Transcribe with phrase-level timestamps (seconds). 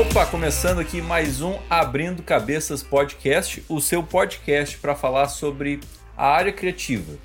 [0.00, 5.78] Opa, começando aqui mais um Abrindo Cabeças Podcast, o seu podcast para falar sobre
[6.16, 7.18] a área criativa.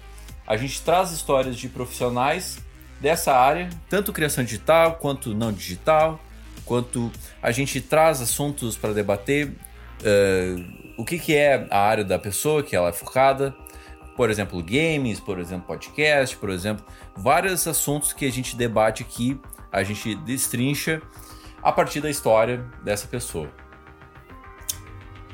[0.45, 2.57] A gente traz histórias de profissionais
[2.99, 6.19] dessa área, tanto criação digital quanto não digital,
[6.65, 7.09] quanto
[7.41, 12.61] a gente traz assuntos para debater, uh, o que, que é a área da pessoa
[12.61, 13.55] que ela é focada,
[14.17, 16.85] por exemplo, games, por exemplo, podcast, por exemplo,
[17.15, 19.39] vários assuntos que a gente debate aqui,
[19.71, 21.01] a gente destrincha
[21.65, 23.49] a partir da história dessa pessoa.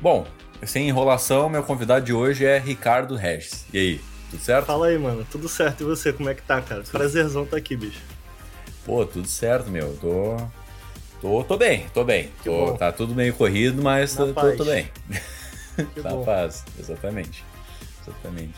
[0.00, 0.26] Bom,
[0.64, 3.66] sem enrolação, meu convidado de hoje é Ricardo Regis.
[3.70, 4.00] E aí,
[4.30, 4.64] tudo certo?
[4.64, 5.26] Fala aí, mano.
[5.30, 5.82] Tudo certo.
[5.82, 6.82] E você, como é que tá, cara?
[6.90, 8.00] Prazerzão tá aqui, bicho.
[8.86, 9.94] Pô, tudo certo, meu.
[9.98, 10.36] Tô.
[11.20, 12.30] Tô, tô bem, tô bem.
[12.42, 14.88] Tô, tá tudo meio corrido, mas tô, tô, tô, bem.
[15.94, 16.24] Que Na bom.
[16.24, 17.44] paz, exatamente.
[18.02, 18.54] Exatamente.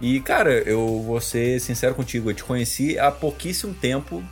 [0.00, 4.24] E, cara, eu vou ser sincero contigo, eu te conheci há pouquíssimo tempo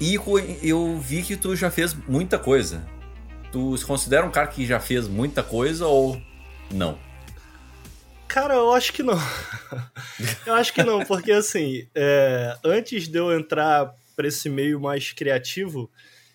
[0.00, 0.18] e
[0.62, 2.86] eu vi que tu já fez muita coisa.
[3.52, 6.20] Tu se considera um cara que já fez muita coisa ou
[6.72, 6.98] não?
[8.26, 9.18] Cara, eu acho que não.
[10.46, 15.12] eu acho que não, porque assim, é, antes de eu entrar para esse meio mais
[15.12, 15.90] criativo,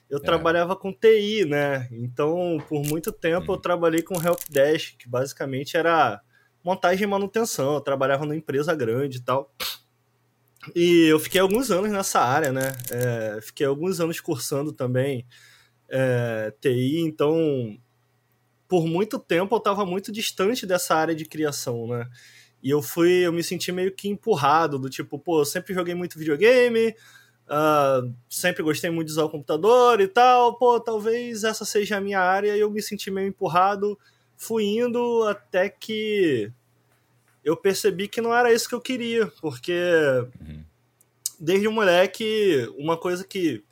[0.10, 0.22] eu é.
[0.22, 1.88] trabalhava com TI, né?
[1.92, 6.22] Então, por muito tempo eu trabalhei com Helpdesk, que basicamente era
[6.64, 7.76] montagem e manutenção.
[7.76, 9.52] Eu trabalhava numa empresa grande e tal.
[10.74, 12.72] E eu fiquei alguns anos nessa área, né?
[12.90, 15.26] É, fiquei alguns anos cursando também
[15.90, 17.78] é, TI, então
[18.68, 22.08] por muito tempo eu estava muito distante dessa área de criação, né?
[22.64, 25.94] E eu fui, eu me senti meio que empurrado, do tipo, pô, eu sempre joguei
[25.94, 26.96] muito videogame,
[27.48, 32.02] uh, sempre gostei muito de usar o computador e tal, pô, talvez essa seja a
[32.02, 34.00] minha área, e eu me senti meio empurrado,
[34.36, 36.52] fui indo até que
[37.46, 39.80] eu percebi que não era isso que eu queria, porque
[40.42, 40.64] uhum.
[41.40, 43.64] desde moleque, uma coisa que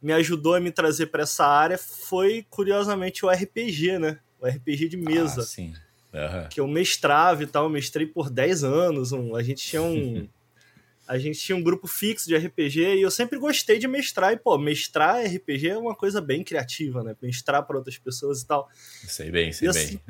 [0.00, 4.20] me ajudou a me trazer para essa área foi, curiosamente, o RPG, né?
[4.40, 5.40] O RPG de mesa.
[5.40, 5.74] Ah, sim.
[6.14, 6.48] Uhum.
[6.48, 9.10] Que eu mestrava e tal, eu mestrei por 10 anos.
[9.10, 10.28] Um, a gente tinha um.
[11.08, 14.32] a gente tinha um grupo fixo de RPG e eu sempre gostei de mestrar.
[14.32, 17.16] E, pô, mestrar RPG é uma coisa bem criativa, né?
[17.20, 18.68] Mestrar para outras pessoas e tal.
[19.08, 19.82] Sei bem, sei e, bem.
[19.82, 20.00] Assim,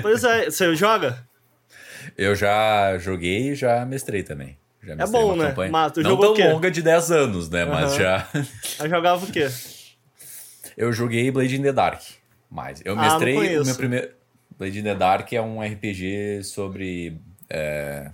[0.00, 1.26] pois é, você joga?
[2.16, 4.56] Eu já joguei e já mestrei também.
[4.82, 5.48] Já é bom, né?
[5.50, 5.70] Campanha.
[5.70, 7.64] Mas, Não tão longa de 10 anos, né?
[7.64, 7.70] Uhum.
[7.70, 8.28] Mas já.
[8.80, 9.48] Eu jogava o quê?
[10.76, 12.02] Eu joguei Blade in the Dark.
[12.50, 14.10] Mas eu ah, mestrei o meu primeiro.
[14.58, 17.18] Blade in the Dark é um RPG sobre
[17.48, 18.10] é,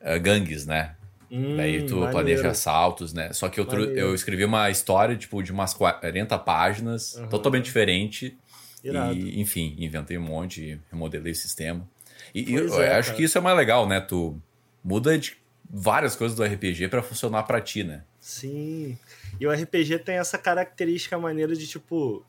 [0.00, 0.94] é, gangues, né?
[1.30, 2.12] Hum, Daí tu maneiro.
[2.12, 3.32] planeja assaltos, né?
[3.32, 7.28] Só que eu, eu escrevi uma história, tipo, de umas 40 páginas, uhum.
[7.28, 8.36] totalmente diferente.
[8.82, 9.14] Irado.
[9.14, 11.86] E, enfim, inventei um monte, remodelei o sistema.
[12.34, 13.16] E eu, é, acho cara.
[13.16, 14.00] que isso é mais legal, né?
[14.00, 14.40] Tu
[14.82, 15.36] muda de
[15.68, 18.04] várias coisas do RPG para funcionar para ti, né?
[18.20, 18.98] Sim.
[19.40, 22.24] E o RPG tem essa característica maneira de tipo,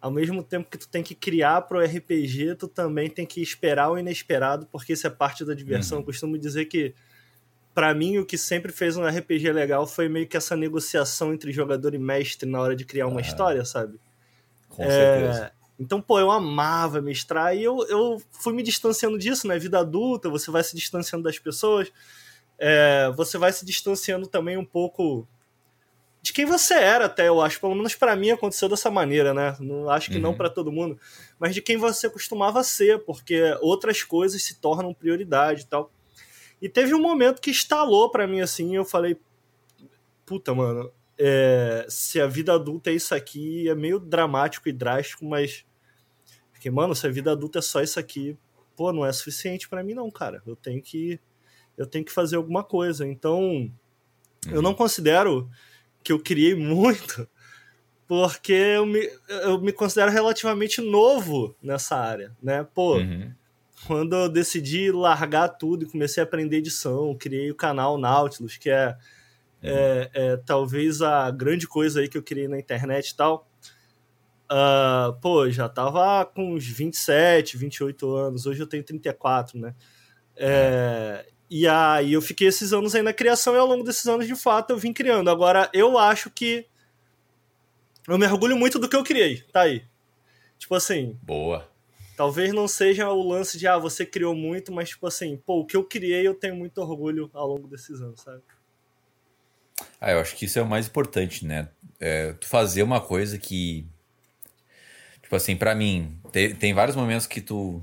[0.00, 3.90] ao mesmo tempo que tu tem que criar pro RPG, tu também tem que esperar
[3.90, 5.98] o inesperado, porque isso é parte da diversão.
[5.98, 6.02] Uhum.
[6.02, 6.94] Eu costumo dizer que
[7.74, 11.52] para mim o que sempre fez um RPG legal foi meio que essa negociação entre
[11.52, 13.98] jogador e mestre na hora de criar uma história, sabe?
[14.68, 14.88] Com é...
[14.90, 15.52] certeza.
[15.82, 19.58] Então, pô, eu amava mestrar e eu, eu fui me distanciando disso, né?
[19.58, 21.92] Vida adulta, você vai se distanciando das pessoas,
[22.58, 25.26] é, você vai se distanciando também um pouco
[26.22, 27.60] de quem você era, até eu acho.
[27.60, 29.56] Pelo menos para mim aconteceu dessa maneira, né?
[29.58, 30.22] Não, acho que uhum.
[30.22, 30.96] não para todo mundo,
[31.38, 35.90] mas de quem você costumava ser, porque outras coisas se tornam prioridade e tal.
[36.60, 39.16] E teve um momento que estalou para mim assim, eu falei,
[40.24, 45.24] puta, mano, é, se a vida adulta é isso aqui, é meio dramático e drástico,
[45.24, 45.64] mas.
[46.62, 48.38] Porque, mano, se a vida adulta é só isso aqui,
[48.76, 50.40] pô, não é suficiente para mim, não, cara.
[50.46, 51.18] Eu tenho que.
[51.76, 53.04] Eu tenho que fazer alguma coisa.
[53.04, 53.72] Então, uhum.
[54.46, 55.50] eu não considero
[56.04, 57.28] que eu criei muito,
[58.06, 62.64] porque eu me, eu me considero relativamente novo nessa área, né?
[62.72, 63.34] Pô, uhum.
[63.84, 68.70] quando eu decidi largar tudo e comecei a aprender edição, criei o canal Nautilus, que
[68.70, 68.96] é
[69.60, 73.48] é, é, talvez a grande coisa aí que eu queria na internet e tal.
[74.52, 79.74] Uh, pô, já tava com uns 27, 28 anos, hoje eu tenho 34, né?
[80.36, 84.26] É, e aí eu fiquei esses anos aí na criação e ao longo desses anos,
[84.26, 85.30] de fato, eu vim criando.
[85.30, 86.66] Agora, eu acho que
[88.06, 89.84] eu me orgulho muito do que eu criei, tá aí.
[90.58, 91.18] Tipo assim.
[91.22, 91.66] Boa.
[92.14, 95.66] Talvez não seja o lance de, ah, você criou muito, mas tipo assim, pô, o
[95.66, 98.42] que eu criei eu tenho muito orgulho ao longo desses anos, sabe?
[100.00, 101.68] Ah, eu acho que isso é o mais importante, né?
[101.98, 103.86] É, tu fazer uma coisa que.
[105.32, 107.82] Tipo assim, para mim, tem, tem vários momentos que tu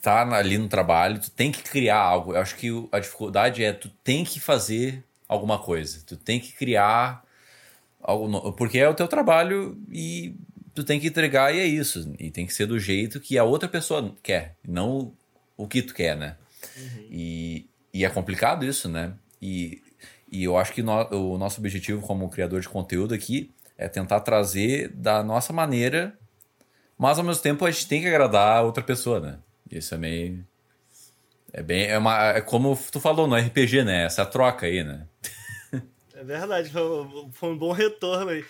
[0.00, 2.32] tá ali no trabalho, tu tem que criar algo.
[2.32, 6.00] Eu acho que a dificuldade é tu tem que fazer alguma coisa.
[6.06, 7.24] Tu tem que criar
[8.00, 10.36] algo porque é o teu trabalho e
[10.72, 12.14] tu tem que entregar e é isso.
[12.20, 15.12] E tem que ser do jeito que a outra pessoa quer, não
[15.56, 16.36] o que tu quer, né?
[16.76, 17.08] Uhum.
[17.10, 19.12] E, e é complicado isso, né?
[19.42, 19.82] E,
[20.30, 24.20] e eu acho que no, o nosso objetivo como criador de conteúdo aqui é tentar
[24.20, 26.16] trazer da nossa maneira,
[26.98, 29.38] mas ao mesmo tempo a gente tem que agradar a outra pessoa, né?
[29.70, 30.46] Isso é meio.
[31.52, 31.86] É bem.
[31.86, 34.04] É, uma, é como tu falou no RPG, né?
[34.04, 35.06] Essa troca aí, né?
[36.14, 36.70] É verdade,
[37.32, 38.44] foi, um bom retorno aí.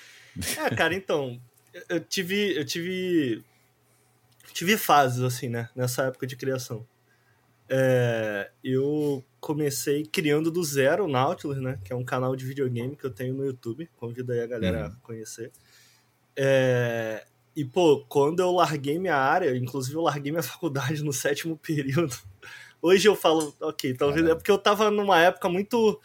[0.59, 1.41] É, cara, então,
[1.89, 2.57] eu tive.
[2.57, 3.43] Eu tive.
[4.53, 5.69] Tive fases, assim, né?
[5.75, 6.87] Nessa época de criação.
[7.69, 8.26] É,
[9.47, 11.79] comecei criando do zero o Nautilus, né?
[11.85, 13.89] Que é um canal de videogame que eu tenho no YouTube.
[13.95, 14.87] Convido aí a galera uhum.
[14.87, 15.53] a conhecer.
[16.35, 21.57] É, e, pô, quando eu larguei minha área, inclusive eu larguei minha faculdade no sétimo
[21.57, 22.13] período.
[22.83, 26.01] Hoje eu falo, ok, talvez é porque eu tava numa época muito.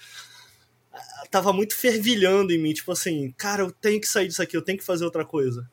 [1.32, 4.62] Tava muito fervilhando em mim, tipo assim, cara, eu tenho que sair disso aqui, eu
[4.62, 5.68] tenho que fazer outra coisa.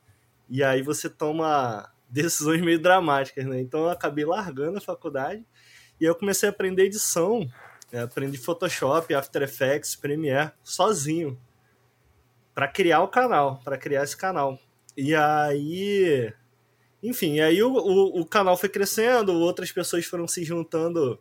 [0.49, 3.61] E aí você toma decisões meio dramáticas, né?
[3.61, 5.45] Então eu acabei largando a faculdade
[6.01, 7.49] e eu comecei a aprender edição.
[7.93, 8.03] Né?
[8.03, 11.39] Aprendi Photoshop, After Effects, Premiere, sozinho.
[12.55, 14.59] para criar o canal, para criar esse canal.
[14.97, 16.33] E aí.
[17.03, 21.21] Enfim, aí o, o, o, canal foi crescendo, outras pessoas foram se juntando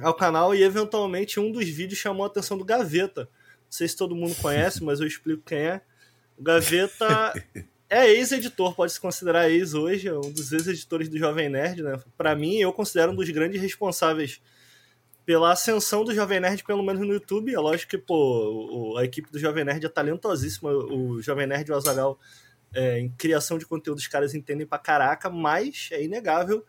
[0.00, 3.22] ao canal e eventualmente um dos vídeos chamou a atenção do Gaveta.
[3.22, 5.82] Não sei se todo mundo conhece, mas eu explico quem é.
[6.38, 7.34] O Gaveta
[7.88, 12.00] é ex-editor, pode se considerar ex hoje, é um dos ex-editores do Jovem Nerd, né?
[12.16, 14.40] Para mim, eu considero um dos grandes responsáveis
[15.24, 17.52] pela ascensão do Jovem Nerd, pelo menos no YouTube.
[17.52, 21.72] É lógico que, pô, a equipe do Jovem Nerd é talentosíssima, o Jovem Nerd e
[21.72, 22.18] o Azaghal,
[22.74, 26.64] é, em criação de conteúdo, os caras entendem pra caraca, mas é inegável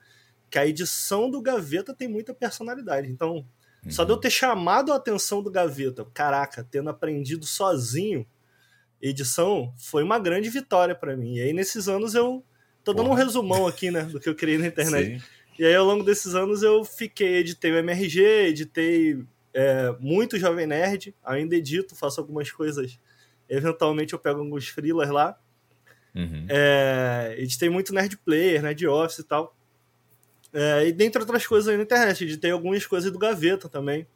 [0.50, 3.12] que a edição do Gaveta tem muita personalidade.
[3.12, 3.46] Então,
[3.84, 3.92] uhum.
[3.92, 8.25] só de eu ter chamado a atenção do Gaveta, caraca, tendo aprendido sozinho
[9.02, 11.36] edição foi uma grande vitória para mim.
[11.36, 12.44] E aí, nesses anos, eu
[12.84, 13.22] tô dando Porra.
[13.22, 15.20] um resumão aqui, né, do que eu criei na internet.
[15.20, 15.26] Sim.
[15.60, 19.24] E aí, ao longo desses anos, eu fiquei, editei o MRG, editei
[19.54, 23.00] é, muito Jovem Nerd, ainda edito, faço algumas coisas.
[23.50, 25.38] Eventualmente, eu pego alguns freelas lá.
[26.14, 26.46] Uhum.
[26.50, 29.56] É, editei muito Nerd Player, Nerd Office e tal.
[30.54, 34.08] É, e dentre outras coisas aí na internet, editei algumas coisas do Gaveta também.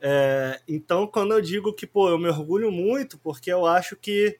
[0.00, 4.38] É, então, quando eu digo que, pô, eu me orgulho muito, porque eu acho que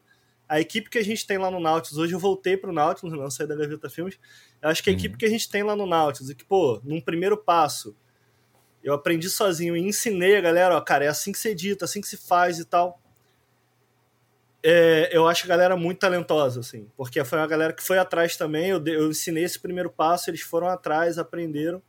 [0.49, 3.31] a equipe que a gente tem lá no Nautilus, hoje eu voltei pro Nautilus, não
[3.31, 4.19] saí da Gaveta Filmes,
[4.63, 4.99] eu acho que a uhum.
[4.99, 7.95] equipe que a gente tem lá no Nautilus, e que, pô, num primeiro passo,
[8.83, 12.01] eu aprendi sozinho e ensinei a galera, ó, cara, é assim que se edita, assim
[12.01, 13.01] que se faz e tal.
[14.63, 18.37] É, eu acho a galera muito talentosa, assim, porque foi uma galera que foi atrás
[18.37, 21.83] também, eu, eu ensinei esse primeiro passo, eles foram atrás, aprenderam,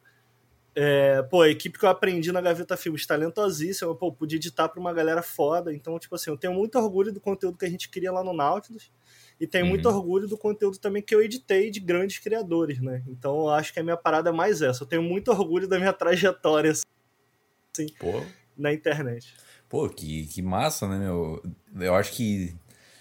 [0.75, 4.79] é, pô, a equipe que eu aprendi na Gaveta Filmes talentosíssima, pô, pude editar pra
[4.79, 5.73] uma galera foda.
[5.73, 8.33] Então, tipo assim, eu tenho muito orgulho do conteúdo que a gente cria lá no
[8.33, 8.91] Nautilus.
[9.39, 9.69] E tenho uhum.
[9.71, 13.01] muito orgulho do conteúdo também que eu editei de grandes criadores, né?
[13.07, 14.83] Então eu acho que a minha parada é mais essa.
[14.83, 18.21] Eu tenho muito orgulho da minha trajetória, assim, Pô.
[18.57, 19.33] na internet.
[19.69, 21.41] Pô, que, que massa, né, meu?
[21.79, 22.53] Eu acho que,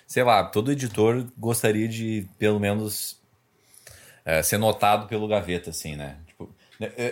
[0.06, 3.20] sei lá, todo editor gostaria de, pelo menos,
[4.24, 6.18] é, ser notado pelo Gaveta, assim, né?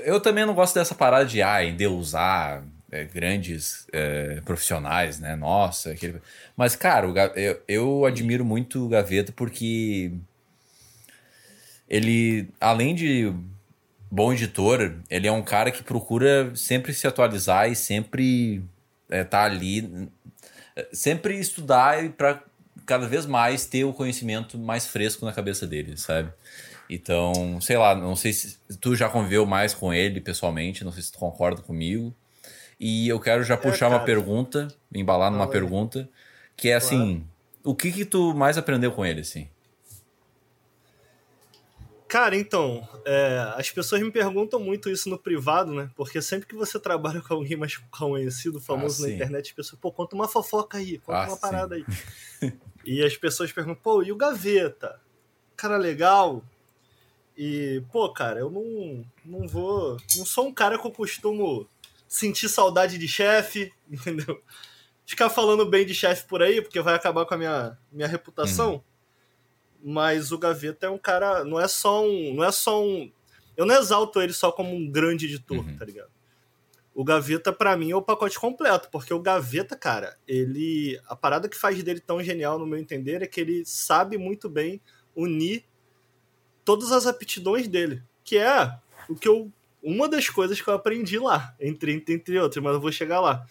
[0.04, 5.34] Eu também não gosto dessa parada de ah, endeusar é, grandes é, profissionais, né?
[5.34, 6.20] Nossa, aquele...
[6.56, 10.12] mas cara, eu, eu admiro muito o Gaveta porque
[11.88, 13.32] ele, além de
[14.10, 18.62] bom editor, ele é um cara que procura sempre se atualizar e sempre
[19.10, 20.08] é, tá ali,
[20.92, 22.42] sempre estudar para
[22.84, 26.30] cada vez mais ter o conhecimento mais fresco na cabeça dele, sabe?
[26.88, 31.02] Então, sei lá, não sei se tu já conviveu mais com ele pessoalmente, não sei
[31.02, 32.14] se tu concorda comigo.
[32.78, 36.08] E eu quero já é, puxar é, uma pergunta, embalar numa pergunta,
[36.56, 37.26] que é assim, claro.
[37.64, 39.48] o que que tu mais aprendeu com ele, assim?
[42.08, 45.90] Cara, então, é, as pessoas me perguntam muito isso no privado, né?
[45.96, 49.80] Porque sempre que você trabalha com alguém mais conhecido, famoso ah, na internet, as pessoas,
[49.80, 51.84] pô, conta uma fofoca aí, conta ah, uma parada sim.
[52.42, 52.52] aí.
[52.86, 55.00] e as pessoas perguntam, pô, e o Gaveta?
[55.56, 56.44] Cara legal?
[57.36, 59.98] E, pô, cara, eu não, não vou.
[60.16, 61.68] Não sou um cara que eu costumo
[62.08, 64.42] sentir saudade de chefe, entendeu?
[65.04, 68.74] Ficar falando bem de chefe por aí, porque vai acabar com a minha, minha reputação.
[68.74, 68.82] Uhum.
[69.92, 71.44] Mas o Gaveta é um cara.
[71.44, 72.34] Não é só um.
[72.34, 73.12] Não é só um.
[73.56, 75.76] Eu não exalto ele só como um grande editor, uhum.
[75.76, 76.10] tá ligado?
[76.94, 80.98] O Gaveta, para mim, é o pacote completo, porque o Gaveta, cara, ele.
[81.06, 84.48] A parada que faz dele tão genial, no meu entender, é que ele sabe muito
[84.48, 84.80] bem
[85.14, 85.64] unir
[86.66, 88.76] todas as aptidões dele, que é
[89.08, 89.50] o que eu
[89.82, 93.46] uma das coisas que eu aprendi lá, entre, entre outras, mas eu vou chegar lá.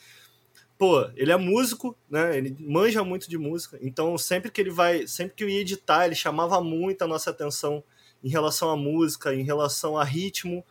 [0.78, 2.38] pô, ele é músico, né?
[2.38, 3.80] Ele manja muito de música.
[3.82, 7.30] Então, sempre que ele vai, sempre que eu ia editar, ele chamava muito a nossa
[7.30, 7.82] atenção
[8.22, 10.66] em relação à música, em relação a ritmo,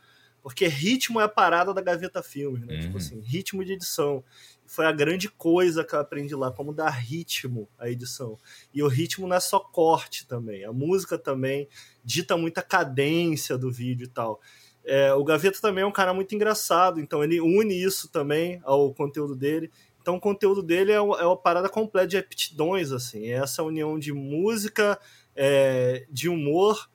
[0.44, 2.66] porque ritmo é a parada da Gaveta Filmes, né?
[2.66, 2.82] Tipo uhum.
[2.82, 4.22] Tipo assim, ritmo de edição.
[4.66, 8.36] Foi a grande coisa que eu aprendi lá, como dar ritmo à edição.
[8.72, 11.66] E o ritmo não é só corte também, a música também
[12.04, 14.38] dita muita cadência do vídeo e tal.
[14.84, 18.92] É, o Gaveta também é um cara muito engraçado, então ele une isso também ao
[18.92, 19.70] conteúdo dele.
[20.02, 23.28] Então o conteúdo dele é, uma, é uma parada completa de aptidões, assim.
[23.28, 25.00] É essa união de música,
[25.34, 26.86] é, de humor,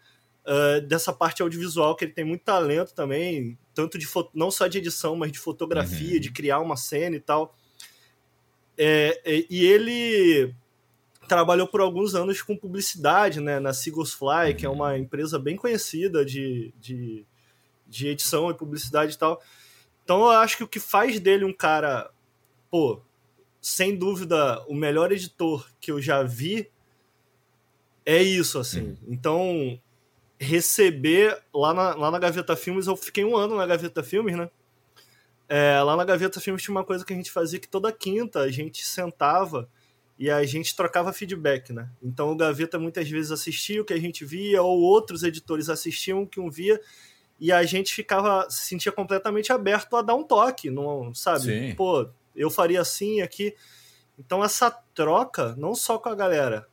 [0.50, 4.80] uh, dessa parte audiovisual, que ele tem muito talento também, tanto de não só de
[4.80, 6.20] edição, mas de fotografia, uhum.
[6.20, 7.56] de criar uma cena e tal.
[8.78, 10.54] É, é, e ele
[11.28, 14.56] trabalhou por alguns anos com publicidade, né, na Seagulls Fly, uhum.
[14.56, 17.26] que é uma empresa bem conhecida de, de,
[17.88, 19.42] de edição e publicidade e tal.
[20.04, 22.10] Então eu acho que o que faz dele um cara
[22.70, 23.02] pô,
[23.62, 26.70] sem dúvida, o melhor editor que eu já vi
[28.06, 28.82] é isso, assim.
[28.82, 28.98] Uhum.
[29.08, 29.82] Então,
[30.40, 34.50] receber lá na, lá na Gaveta Filmes, eu fiquei um ano na Gaveta Filmes, né?
[35.50, 38.40] É, lá na Gaveta Filmes tinha uma coisa que a gente fazia que toda quinta
[38.40, 39.68] a gente sentava
[40.18, 41.90] e a gente trocava feedback, né?
[42.02, 46.24] Então o Gaveta muitas vezes assistia o que a gente via, ou outros editores assistiam
[46.24, 46.80] o que um via,
[47.40, 51.46] e a gente ficava, se sentia completamente aberto a dar um toque, não, sabe?
[51.46, 51.76] Sim.
[51.76, 53.56] Pô, eu faria assim aqui.
[54.18, 56.68] Então essa troca, não só com a galera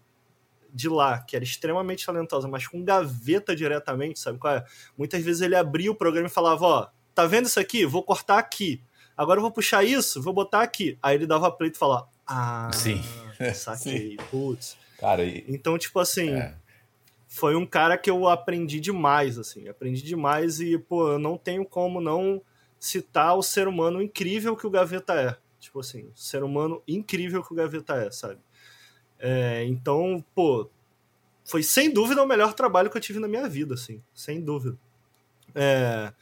[0.77, 4.65] de lá, que era extremamente talentosa, mas com gaveta diretamente, sabe qual é?
[4.97, 7.87] Muitas vezes ele abria o programa e falava, ó, tá vendo isso aqui?
[7.87, 8.83] Vou cortar aqui.
[9.17, 10.99] Agora eu vou puxar isso, vou botar aqui.
[11.03, 13.03] Aí ele dava play e falava, ah, Sim.
[13.55, 14.77] saquei, putz.
[14.99, 15.47] Cara, e...
[15.49, 16.55] Então, tipo assim, é.
[17.27, 21.65] foi um cara que eu aprendi demais, assim, aprendi demais e, pô, eu não tenho
[21.65, 22.43] como não
[22.79, 25.37] citar o ser humano incrível que o Gaveta é.
[25.59, 28.39] Tipo assim, ser humano incrível que o Gaveta é, sabe?
[29.19, 30.69] É, então, pô,
[31.45, 34.79] foi sem dúvida o melhor trabalho que eu tive na minha vida, assim, sem dúvida.
[35.55, 36.13] É,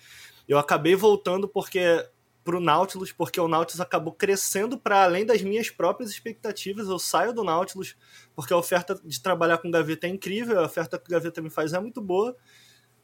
[0.47, 2.07] eu acabei voltando porque
[2.45, 6.89] pro Nautilus, porque o Nautilus acabou crescendo para além das minhas próprias expectativas.
[6.89, 7.97] Eu saio do Nautilus
[8.37, 11.49] porque a oferta de trabalhar com Gaveta é incrível, a oferta que o Gaveta me
[11.49, 12.37] faz é muito boa,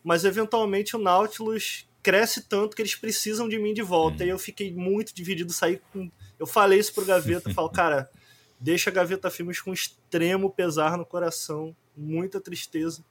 [0.04, 4.22] mas eventualmente o Nautilus cresce tanto que eles precisam de mim de volta.
[4.22, 4.26] Hum.
[4.26, 8.10] E eu fiquei muito dividido, saí com eu falei isso pro Gaveta, falo, cara,
[8.60, 13.04] deixa a Gaveta Filmes com extremo pesar no coração, muita tristeza.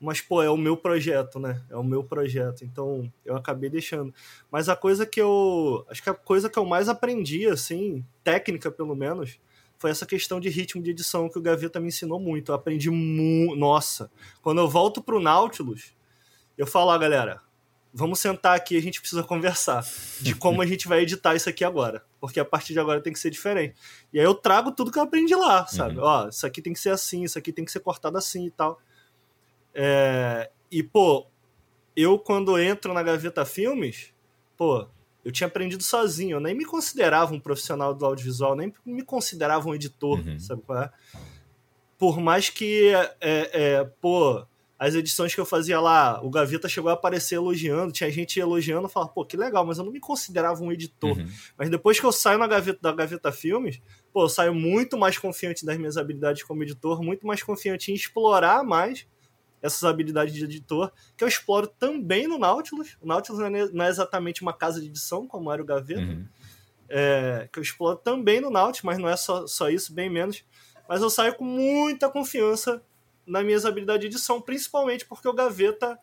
[0.00, 1.62] Mas, pô, é o meu projeto, né?
[1.68, 2.64] É o meu projeto.
[2.64, 4.14] Então, eu acabei deixando.
[4.50, 5.84] Mas a coisa que eu.
[5.90, 9.38] Acho que a coisa que eu mais aprendi, assim, técnica pelo menos,
[9.78, 12.50] foi essa questão de ritmo de edição que o Gaveta me ensinou muito.
[12.50, 13.56] Eu aprendi muito.
[13.56, 14.10] Nossa!
[14.40, 15.94] Quando eu volto pro Nautilus,
[16.56, 17.42] eu falo, ah, galera,
[17.92, 19.84] vamos sentar aqui a gente precisa conversar
[20.20, 22.04] de como a gente vai editar isso aqui agora.
[22.20, 23.74] Porque a partir de agora tem que ser diferente.
[24.12, 25.98] E aí eu trago tudo que eu aprendi lá, sabe?
[25.98, 26.04] Uhum.
[26.04, 28.50] Ó, isso aqui tem que ser assim, isso aqui tem que ser cortado assim e
[28.50, 28.80] tal.
[29.74, 30.50] É...
[30.70, 31.26] E, pô,
[31.96, 34.12] eu quando entro na Gaveta Filmes,
[34.56, 34.86] pô,
[35.24, 36.36] eu tinha aprendido sozinho.
[36.36, 40.38] Eu nem me considerava um profissional do audiovisual, nem me considerava um editor, uhum.
[40.38, 40.90] sabe qual é?
[41.98, 44.46] Por mais que, é, é, pô,
[44.80, 48.88] as edições que eu fazia lá, o Gaveta chegou a aparecer elogiando, tinha gente elogiando,
[48.88, 51.18] falava, pô, que legal, mas eu não me considerava um editor.
[51.18, 51.28] Uhum.
[51.58, 55.18] Mas depois que eu saio na Gaveta, da Gaveta Filmes, pô, eu saio muito mais
[55.18, 59.06] confiante das minhas habilidades como editor, muito mais confiante em explorar mais
[59.60, 62.96] essas habilidades de editor, que eu exploro também no Nautilus.
[63.02, 63.38] O Nautilus
[63.74, 66.26] não é exatamente uma casa de edição, como era o Gaveta, uhum.
[66.88, 70.42] é, que eu exploro também no Nautilus, mas não é só, só isso, bem menos.
[70.88, 72.82] Mas eu saio com muita confiança
[73.26, 75.98] nas minhas habilidades de edição, principalmente porque o Gaveta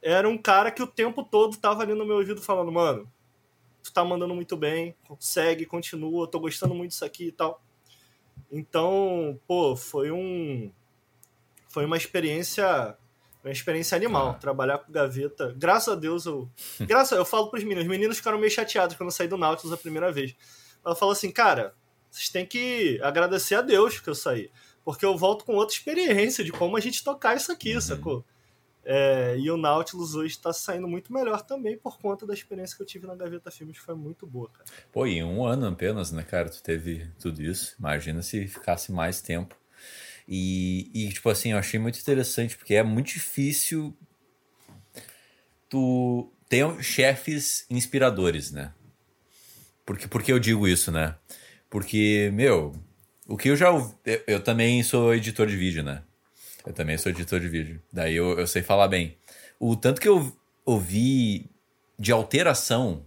[0.00, 3.10] era um cara que o tempo todo tava ali no meu ouvido falando, mano,
[3.82, 7.62] tu tá mandando muito bem, segue, continua, tô gostando muito disso aqui e tal.
[8.52, 10.70] Então, pô, foi um
[11.68, 12.96] foi uma experiência
[13.42, 14.34] uma experiência animal ah.
[14.34, 15.54] trabalhar com gaveta.
[15.56, 16.48] Graças a Deus eu
[16.80, 19.72] graças eu falo pros meninos, os meninos ficaram meio chateados quando eu saí do Nautilus
[19.72, 20.36] a primeira vez.
[20.84, 21.74] Eu falo assim, cara,
[22.10, 24.50] vocês têm que agradecer a Deus que eu saí
[24.84, 27.80] porque eu volto com outra experiência de como a gente tocar isso aqui, uhum.
[27.80, 28.24] sacou?
[28.86, 32.82] É, e o Nautilus hoje está saindo muito melhor também por conta da experiência que
[32.82, 34.64] eu tive na Gaveta Filmes, que foi muito boa, cara.
[34.92, 37.74] Pô, em um ano apenas, né, cara, tu teve tudo isso.
[37.78, 39.56] Imagina se ficasse mais tempo.
[40.28, 43.96] E, e tipo assim, eu achei muito interessante, porque é muito difícil
[45.68, 48.72] tu ter chefes inspiradores, né?
[49.84, 51.16] Porque, porque eu digo isso, né?
[51.70, 52.74] Porque, meu,
[53.28, 53.68] o que eu já.
[53.68, 56.02] Eu, eu também sou editor de vídeo, né?
[56.66, 57.82] Eu também sou editor de vídeo.
[57.92, 59.16] Daí eu, eu sei falar bem.
[59.58, 61.50] O tanto que eu ouvi
[61.98, 63.04] de alteração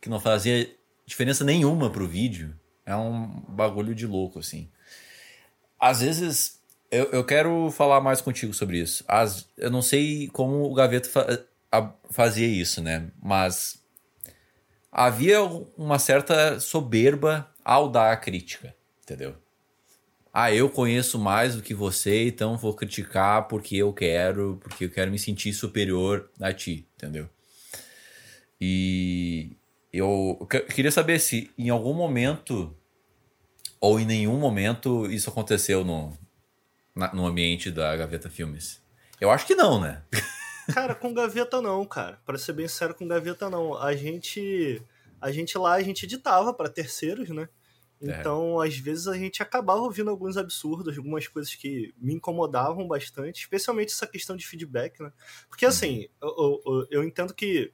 [0.00, 0.70] que não fazia
[1.06, 2.54] diferença nenhuma pro vídeo,
[2.86, 4.68] é um bagulho de louco, assim.
[5.78, 9.04] Às vezes, eu, eu quero falar mais contigo sobre isso.
[9.06, 13.10] As, eu não sei como o Gaveta fa, a, fazia isso, né?
[13.22, 13.82] Mas
[14.90, 15.42] havia
[15.76, 19.36] uma certa soberba ao dar a crítica, entendeu?
[20.32, 24.90] Ah, eu conheço mais do que você, então vou criticar porque eu quero, porque eu
[24.90, 27.28] quero me sentir superior a ti, entendeu?
[28.60, 29.56] E
[29.92, 32.76] eu queria saber se em algum momento
[33.80, 36.16] ou em nenhum momento isso aconteceu no,
[36.94, 38.80] na, no ambiente da Gaveta Filmes.
[39.20, 40.02] Eu acho que não, né?
[40.72, 42.20] Cara, com Gaveta não, cara.
[42.24, 43.76] Para ser bem sério, com Gaveta não.
[43.76, 44.80] A gente,
[45.20, 47.48] a gente lá, a gente editava para terceiros, né?
[48.02, 48.18] É.
[48.18, 48.66] Então, é.
[48.66, 53.92] às vezes a gente acabava ouvindo alguns absurdos, algumas coisas que me incomodavam bastante, especialmente
[53.92, 55.12] essa questão de feedback, né?
[55.48, 56.34] Porque assim, uhum.
[56.38, 57.72] eu, eu, eu entendo que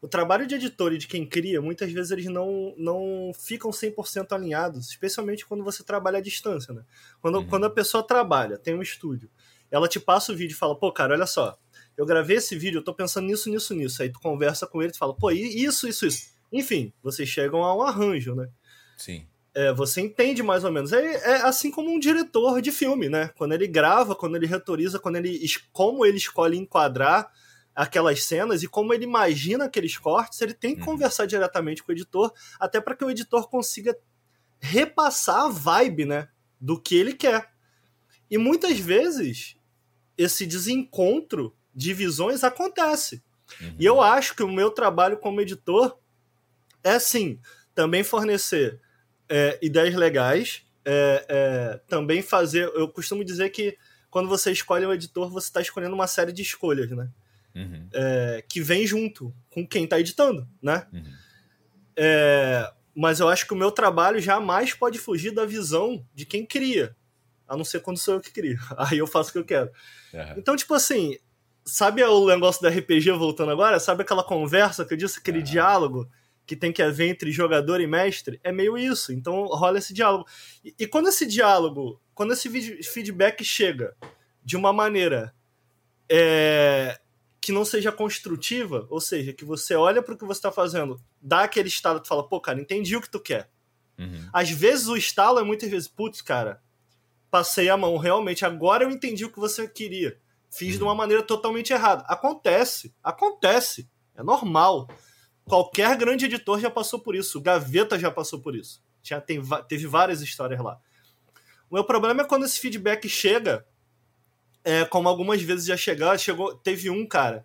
[0.00, 4.32] o trabalho de editor e de quem cria, muitas vezes eles não, não ficam 100%
[4.32, 6.84] alinhados, especialmente quando você trabalha à distância, né?
[7.20, 7.46] Quando, uhum.
[7.46, 9.30] quando a pessoa trabalha, tem um estúdio,
[9.70, 11.58] ela te passa o vídeo e fala, pô, cara, olha só,
[11.96, 14.02] eu gravei esse vídeo, eu tô pensando nisso, nisso, nisso.
[14.02, 16.30] Aí tu conversa com ele e fala, pô, isso, isso, isso.
[16.52, 18.48] Enfim, vocês chegam a um arranjo, né?
[18.96, 19.26] Sim.
[19.54, 20.92] É, você entende mais ou menos.
[20.92, 23.30] É, é, assim como um diretor de filme, né?
[23.36, 25.40] Quando ele grava, quando ele retoriza, quando ele
[25.72, 27.30] como ele escolhe enquadrar
[27.74, 30.86] aquelas cenas e como ele imagina aqueles cortes, ele tem que uhum.
[30.86, 33.96] conversar diretamente com o editor, até para que o editor consiga
[34.60, 36.28] repassar a vibe, né,
[36.60, 37.50] do que ele quer.
[38.30, 39.56] E muitas vezes
[40.16, 43.22] esse desencontro de visões acontece.
[43.60, 43.76] Uhum.
[43.78, 45.98] E eu acho que o meu trabalho como editor
[46.84, 47.40] é sim
[47.74, 48.80] também fornecer
[49.30, 52.64] é, ideias legais, é, é, também fazer.
[52.74, 53.78] Eu costumo dizer que
[54.10, 57.08] quando você escolhe um editor, você está escolhendo uma série de escolhas, né?
[57.54, 57.88] Uhum.
[57.92, 60.86] É, que vem junto com quem está editando, né?
[60.92, 61.12] Uhum.
[61.96, 66.44] É, mas eu acho que o meu trabalho jamais pode fugir da visão de quem
[66.44, 66.96] cria,
[67.46, 68.58] a não ser quando sou eu que crio.
[68.76, 69.70] Aí eu faço o que eu quero.
[70.12, 70.34] Uhum.
[70.36, 71.16] Então, tipo assim,
[71.64, 73.78] sabe o negócio da RPG voltando agora?
[73.78, 76.08] Sabe aquela conversa que eu disse, aquele diálogo?
[76.50, 79.12] Que tem que haver entre jogador e mestre, é meio isso.
[79.12, 80.26] Então rola esse diálogo.
[80.64, 82.50] E, e quando esse diálogo, quando esse
[82.82, 83.96] feedback chega
[84.44, 85.32] de uma maneira
[86.10, 86.98] é,
[87.40, 91.00] que não seja construtiva, ou seja, que você olha para o que você está fazendo,
[91.22, 93.48] dá aquele estalo, tu fala, pô, cara, entendi o que tu quer.
[93.96, 94.28] Uhum.
[94.32, 96.60] Às vezes o estalo é muitas vezes, putz, cara,
[97.30, 100.18] passei a mão, realmente, agora eu entendi o que você queria.
[100.50, 100.78] Fiz uhum.
[100.78, 102.02] de uma maneira totalmente errada.
[102.08, 104.88] Acontece, acontece, é normal.
[105.50, 107.38] Qualquer grande editor já passou por isso.
[107.38, 108.80] O Gaveta já passou por isso.
[109.02, 110.80] Já tem, teve várias histórias lá.
[111.68, 113.66] O meu problema é quando esse feedback chega,
[114.62, 117.44] é, como algumas vezes já chegou, chegou, teve um cara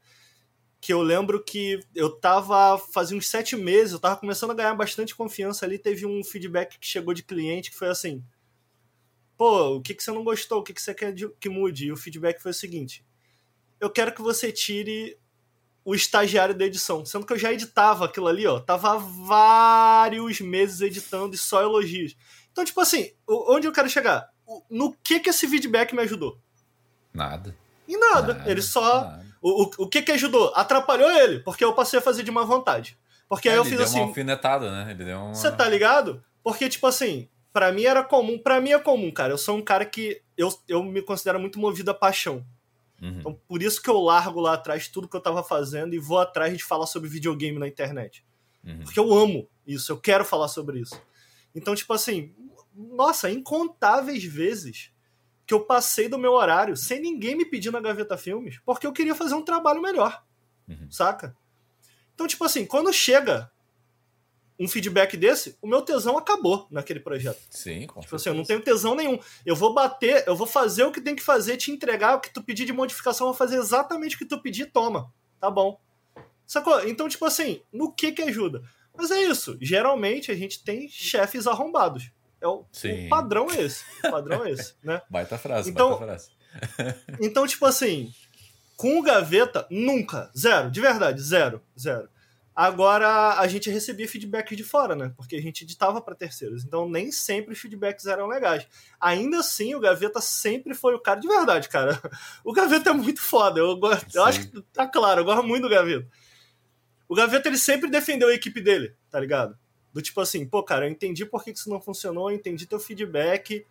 [0.80, 4.76] que eu lembro que eu tava fazia uns sete meses, eu tava começando a ganhar
[4.76, 8.24] bastante confiança ali, teve um feedback que chegou de cliente que foi assim,
[9.36, 11.88] pô, o que, que você não gostou, o que, que você quer que mude?
[11.88, 13.04] E o feedback foi o seguinte,
[13.80, 15.18] eu quero que você tire
[15.86, 17.06] o estagiário da edição.
[17.06, 18.60] Sendo que eu já editava aquilo ali, ó.
[18.60, 22.16] Tava vários meses editando e só elogios.
[22.52, 24.28] Então, tipo assim, onde eu quero chegar?
[24.70, 26.40] No que que esse feedback me ajudou?
[27.14, 27.56] Nada.
[27.88, 28.34] Em nada.
[28.34, 29.02] nada ele só.
[29.02, 29.26] Nada.
[29.42, 30.52] O, o, o que que ajudou?
[30.56, 32.98] Atrapalhou ele, porque eu passei a fazer de má vontade.
[33.30, 34.00] Porque é, aí eu fiz deu assim.
[34.00, 34.92] Uma alfinetada, né?
[34.92, 35.36] Ele deu uma...
[35.36, 36.24] Você tá ligado?
[36.44, 38.38] Porque, tipo assim, para mim era comum.
[38.40, 39.34] para mim é comum, cara.
[39.34, 40.22] Eu sou um cara que.
[40.36, 42.46] Eu, eu me considero muito movido a paixão.
[43.02, 43.20] Uhum.
[43.20, 46.20] Então, por isso que eu largo lá atrás tudo que eu tava fazendo e vou
[46.20, 48.26] atrás de falar sobre videogame na internet.
[48.64, 48.84] Uhum.
[48.84, 51.00] Porque eu amo isso, eu quero falar sobre isso.
[51.54, 52.34] Então, tipo assim,
[52.74, 54.92] nossa, incontáveis vezes
[55.46, 58.94] que eu passei do meu horário sem ninguém me pedir na Gaveta Filmes, porque eu
[58.94, 60.24] queria fazer um trabalho melhor.
[60.68, 60.90] Uhum.
[60.90, 61.36] Saca?
[62.14, 63.52] Então, tipo assim, quando chega
[64.60, 67.42] um feedback desse, o meu tesão acabou naquele projeto.
[67.50, 69.20] Sim, com Tipo assim, eu não tenho tesão nenhum.
[69.46, 72.34] Eu vou bater, eu vou fazer o que tem que fazer, te entregar o que
[72.34, 75.12] tu pedir de modificação, eu vou fazer exatamente o que tu pedir, toma.
[75.40, 75.80] Tá bom.
[76.46, 76.88] Sacou?
[76.88, 78.64] Então, tipo assim, no que que ajuda?
[78.96, 79.58] Mas é isso.
[79.60, 82.12] Geralmente a gente tem chefes arrombados.
[82.40, 83.84] É o, o padrão é esse.
[84.04, 85.02] O padrão é esse, né?
[85.10, 86.30] Baita frase, então, baita frase.
[87.20, 88.14] então, tipo assim,
[88.78, 90.32] com o gaveta, nunca.
[90.38, 90.70] Zero.
[90.70, 91.62] De verdade, zero.
[91.78, 92.08] Zero.
[92.56, 95.12] Agora a gente recebia feedback de fora, né?
[95.18, 96.64] Porque a gente editava para terceiros.
[96.64, 98.66] Então nem sempre os feedbacks eram legais.
[99.00, 102.02] Ainda assim, o Gaveta sempre foi o cara de verdade, cara.
[102.46, 103.60] O Gaveta é muito foda.
[103.60, 106.08] Eu, gosto, eu acho que tá claro, eu gosto muito do Gaveta.
[107.10, 109.58] O Gaveta ele sempre defendeu a equipe dele, tá ligado?
[109.92, 112.80] Do tipo assim, pô, cara, eu entendi por que isso não funcionou, eu entendi teu
[112.80, 113.66] feedback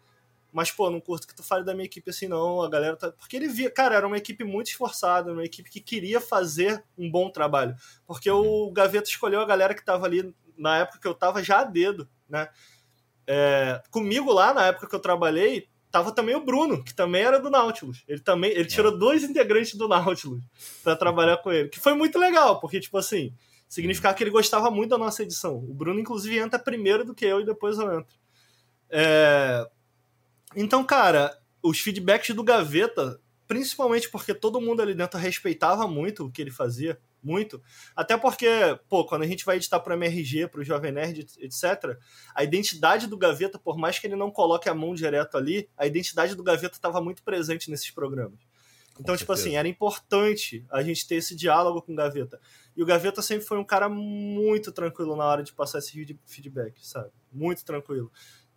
[0.54, 2.62] mas, pô, não curto que tu fale da minha equipe assim, não.
[2.62, 3.10] A galera tá.
[3.10, 3.68] Porque ele via.
[3.68, 7.74] Cara, era uma equipe muito esforçada, uma equipe que queria fazer um bom trabalho.
[8.06, 11.62] Porque o Gaveta escolheu a galera que tava ali na época que eu tava já
[11.62, 12.48] a dedo, né?
[13.26, 17.40] É, comigo lá, na época que eu trabalhei, tava também o Bruno, que também era
[17.40, 18.04] do Nautilus.
[18.06, 18.96] Ele também, ele tirou é.
[18.96, 20.44] dois integrantes do Nautilus
[20.84, 23.34] para trabalhar com ele, que foi muito legal, porque tipo assim,
[23.68, 25.56] significava que ele gostava muito da nossa edição.
[25.56, 28.14] O Bruno inclusive entra primeiro do que eu e depois eu entro.
[28.88, 29.68] É...
[30.56, 36.30] Então, cara, os feedbacks do Gaveta, principalmente porque todo mundo ali dentro respeitava muito o
[36.30, 37.60] que ele fazia, muito.
[37.96, 38.46] Até porque,
[38.88, 41.98] pô, quando a gente vai editar para MRG, para o Jovem Nerd, etc.,
[42.34, 45.86] a identidade do Gaveta, por mais que ele não coloque a mão direto ali, a
[45.86, 48.38] identidade do Gaveta estava muito presente nesses programas.
[49.00, 52.40] Então, tipo assim, era importante a gente ter esse diálogo com o Gaveta.
[52.76, 56.86] E o Gaveta sempre foi um cara muito tranquilo na hora de passar esse feedback,
[56.86, 57.10] sabe?
[57.32, 58.12] Muito tranquilo.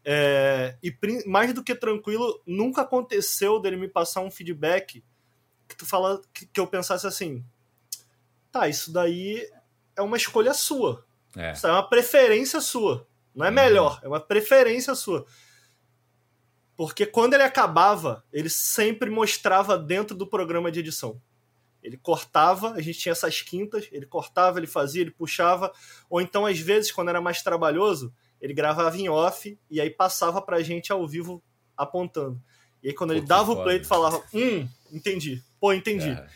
[0.09, 5.03] É, e mais do que tranquilo, nunca aconteceu dele me passar um feedback
[5.67, 7.43] que tu fala que, que eu pensasse assim,
[8.49, 9.45] tá, isso daí
[9.97, 11.05] é uma escolha sua.
[11.35, 11.51] É.
[11.51, 13.05] Isso é uma preferência sua.
[13.35, 13.55] Não é uhum.
[13.55, 15.25] melhor, é uma preferência sua.
[16.77, 21.21] Porque quando ele acabava, ele sempre mostrava dentro do programa de edição.
[21.83, 25.69] Ele cortava, a gente tinha essas quintas, ele cortava, ele fazia, ele puxava.
[26.09, 30.41] Ou então, às vezes, quando era mais trabalhoso, ele gravava em off e aí passava
[30.41, 31.43] pra gente ao vivo
[31.75, 32.41] apontando.
[32.83, 35.43] E aí, quando Pô, ele dava o play, ele falava: Hum, entendi.
[35.59, 36.09] Pô, entendi.
[36.09, 36.27] É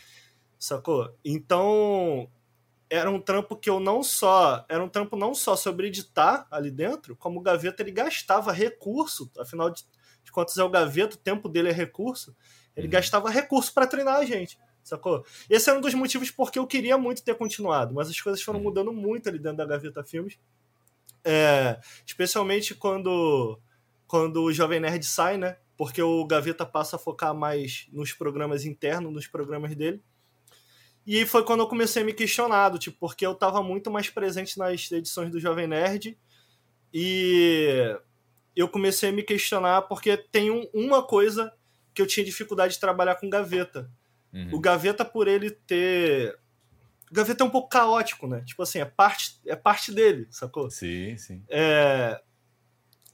[0.62, 1.12] sacou?
[1.24, 2.30] Então,
[2.88, 4.64] era um trampo que eu não só.
[4.68, 9.28] Era um trampo não só sobre editar ali dentro, como o Gaveta ele gastava recurso,
[9.36, 9.84] afinal de,
[10.22, 12.34] de contas é o Gaveta, o tempo dele é recurso,
[12.76, 12.92] ele uhum.
[12.92, 15.24] gastava recurso para treinar a gente, sacou?
[15.50, 18.60] Esse era um dos motivos porque eu queria muito ter continuado, mas as coisas foram
[18.60, 18.64] uhum.
[18.64, 20.38] mudando muito ali dentro da Gaveta Filmes.
[21.24, 23.60] É, especialmente quando,
[24.06, 25.56] quando o Jovem Nerd sai, né?
[25.76, 30.02] Porque o Gaveta passa a focar mais nos programas internos, nos programas dele.
[31.06, 34.56] E foi quando eu comecei a me questionar, tipo, porque eu estava muito mais presente
[34.56, 36.16] nas edições do Jovem Nerd
[36.94, 37.96] e
[38.54, 41.52] eu comecei a me questionar porque tem um, uma coisa
[41.94, 43.90] que eu tinha dificuldade de trabalhar com Gaveta.
[44.32, 44.50] Uhum.
[44.52, 46.38] O Gaveta, por ele ter.
[47.12, 48.42] O Gaveta é um pouco caótico, né?
[48.46, 50.70] Tipo assim, é parte, é parte dele, sacou?
[50.70, 51.44] Sim, sim.
[51.46, 52.18] É...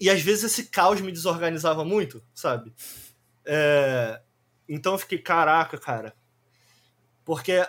[0.01, 2.73] E às vezes esse caos me desorganizava muito, sabe?
[3.45, 4.23] É...
[4.69, 6.15] Então eu fiquei, caraca, cara.
[7.25, 7.67] Porque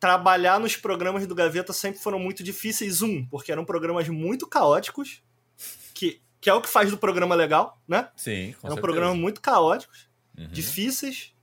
[0.00, 3.02] trabalhar nos programas do Gaveta sempre foram muito difíceis.
[3.02, 5.22] Um, porque eram programas muito caóticos,
[5.92, 8.08] que, que é o que faz do programa legal, né?
[8.16, 8.80] Sim, com Eram certeza.
[8.80, 10.48] programas muito caóticos, uhum.
[10.48, 11.34] difíceis.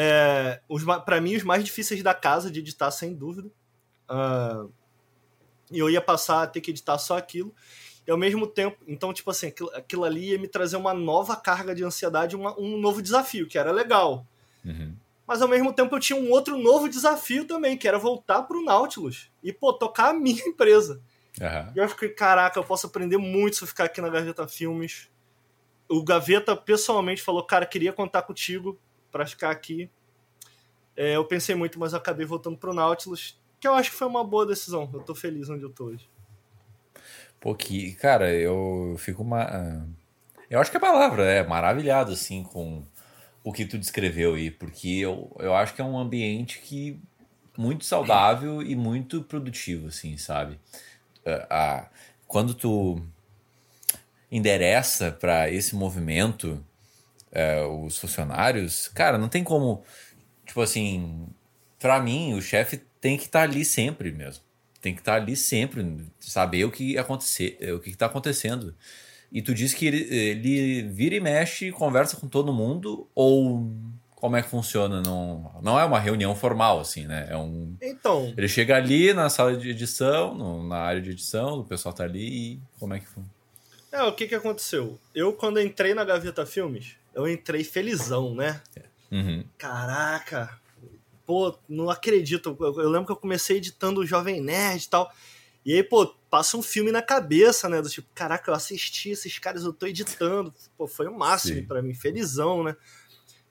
[0.00, 0.60] É,
[1.04, 3.48] para mim, os mais difíceis da casa de editar, sem dúvida.
[4.08, 4.72] Uh,
[5.70, 7.54] e eu ia passar a ter que editar só aquilo.
[8.06, 11.36] E ao mesmo tempo, então, tipo assim, aquilo, aquilo ali ia me trazer uma nova
[11.36, 14.26] carga de ansiedade, uma, um novo desafio, que era legal.
[14.64, 14.94] Uhum
[15.28, 18.64] mas ao mesmo tempo eu tinha um outro novo desafio também, que era voltar pro
[18.64, 21.02] Nautilus e, pô, tocar a minha empresa.
[21.38, 21.72] Uhum.
[21.76, 25.10] E eu fiquei, caraca, eu posso aprender muito se eu ficar aqui na Gaveta Filmes.
[25.86, 29.90] O Gaveta pessoalmente falou, cara, queria contar contigo para ficar aqui.
[30.96, 34.24] É, eu pensei muito, mas acabei voltando pro Nautilus, que eu acho que foi uma
[34.24, 34.88] boa decisão.
[34.92, 36.08] Eu tô feliz onde eu tô hoje.
[37.40, 39.86] Pô, que, cara, eu fico uma.
[40.50, 42.84] Eu acho que a palavra é maravilhado, assim, com
[43.44, 47.00] o que tu descreveu aí, porque eu, eu acho que é um ambiente que
[47.56, 50.58] muito saudável e muito produtivo, assim, sabe?
[51.24, 51.86] Uh,
[52.26, 53.00] quando tu
[54.30, 56.64] endereça para esse movimento
[57.32, 59.82] uh, os funcionários, cara, não tem como,
[60.46, 61.26] tipo assim,
[61.78, 64.42] para mim o chefe tem que estar tá ali sempre mesmo,
[64.80, 68.74] tem que estar tá ali sempre, saber o que acontecer, o que está acontecendo.
[69.30, 73.70] E tu diz que ele, ele vira e mexe, conversa com todo mundo, ou
[74.20, 75.00] como é que funciona?
[75.00, 77.28] Não, não é uma reunião formal, assim, né?
[77.30, 77.76] É um.
[77.80, 78.32] Então.
[78.36, 82.04] Ele chega ali na sala de edição, no, na área de edição, o pessoal tá
[82.04, 83.38] ali e como é que funciona?
[83.92, 84.98] É, o que que aconteceu?
[85.14, 88.62] Eu, quando entrei na Gaveta Filmes, eu entrei felizão, né?
[89.10, 89.44] Uhum.
[89.58, 90.58] Caraca!
[91.26, 92.56] Pô, não acredito.
[92.58, 95.12] Eu, eu lembro que eu comecei editando o Jovem Nerd e tal.
[95.64, 97.82] E aí, pô, passa um filme na cabeça, né?
[97.82, 100.54] Do tipo, caraca, eu assisti esses caras, eu tô editando.
[100.76, 102.76] Pô, foi o máximo para mim, felizão, né?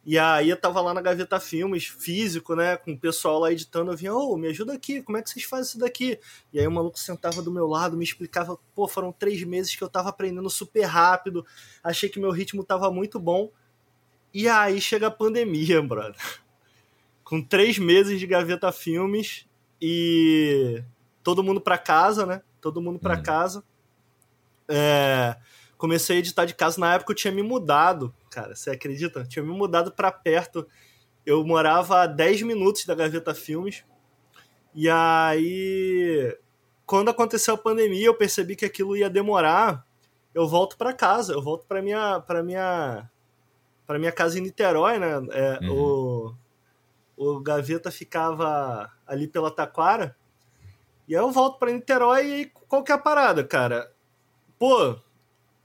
[0.07, 2.77] E aí eu tava lá na Gaveta Filmes, físico, né?
[2.77, 5.29] Com o pessoal lá editando, eu vinha, ô, oh, me ajuda aqui, como é que
[5.29, 6.17] vocês fazem isso daqui?
[6.53, 9.83] E aí o maluco sentava do meu lado, me explicava, pô, foram três meses que
[9.83, 11.45] eu tava aprendendo super rápido,
[11.83, 13.51] achei que meu ritmo tava muito bom.
[14.33, 16.15] E aí chega a pandemia, brother.
[17.21, 19.45] Com três meses de Gaveta Filmes
[19.81, 20.81] e
[21.21, 22.41] todo mundo para casa, né?
[22.61, 23.23] Todo mundo para hum.
[23.23, 23.61] casa.
[24.69, 25.35] É,
[25.77, 26.79] comecei a editar de casa.
[26.79, 29.19] Na época eu tinha me mudado, cara, você acredita?
[29.19, 30.67] Eu tinha me mudado para perto.
[31.25, 33.83] Eu morava a 10 minutos da Gaveta Filmes.
[34.73, 36.37] E aí,
[36.85, 39.85] quando aconteceu a pandemia, eu percebi que aquilo ia demorar.
[40.33, 43.09] eu volto para casa, eu volto para minha para minha
[43.87, 45.13] para minha casa em Niterói, né?
[45.31, 46.35] É, uhum.
[47.15, 50.15] o, o Gaveta ficava ali pela Taquara.
[51.07, 53.91] E aí eu volto para Niterói e qual que é a parada, cara?
[54.59, 54.97] Pô,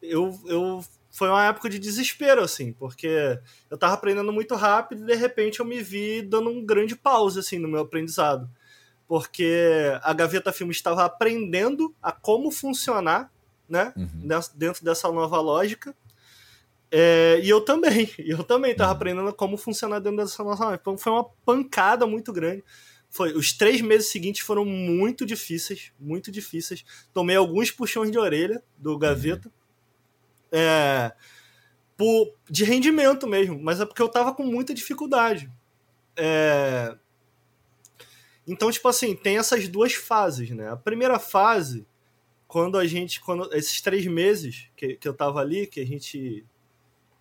[0.02, 3.38] eu, eu foi uma época de desespero, assim, porque
[3.70, 7.38] eu tava aprendendo muito rápido e de repente eu me vi dando um grande pause,
[7.38, 8.48] assim, no meu aprendizado.
[9.06, 13.30] Porque a Gaveta Filmes estava aprendendo a como funcionar,
[13.68, 14.40] né, uhum.
[14.54, 15.94] dentro dessa nova lógica.
[16.90, 18.96] É, e eu também, eu também tava uhum.
[18.96, 20.78] aprendendo como funcionar dentro dessa nossa live.
[20.80, 22.64] Então foi uma pancada muito grande.
[23.10, 26.82] Foi, os três meses seguintes foram muito difíceis, muito difíceis.
[27.12, 29.48] Tomei alguns puxões de orelha do Gaveta.
[29.48, 29.61] Uhum.
[30.52, 31.12] É,
[31.96, 35.50] por, de rendimento mesmo, mas é porque eu tava com muita dificuldade.
[36.16, 36.96] É,
[38.46, 40.70] então, tipo assim, tem essas duas fases, né?
[40.70, 41.86] A primeira fase,
[42.46, 43.20] quando a gente.
[43.20, 46.44] quando Esses três meses que, que eu tava ali, que a gente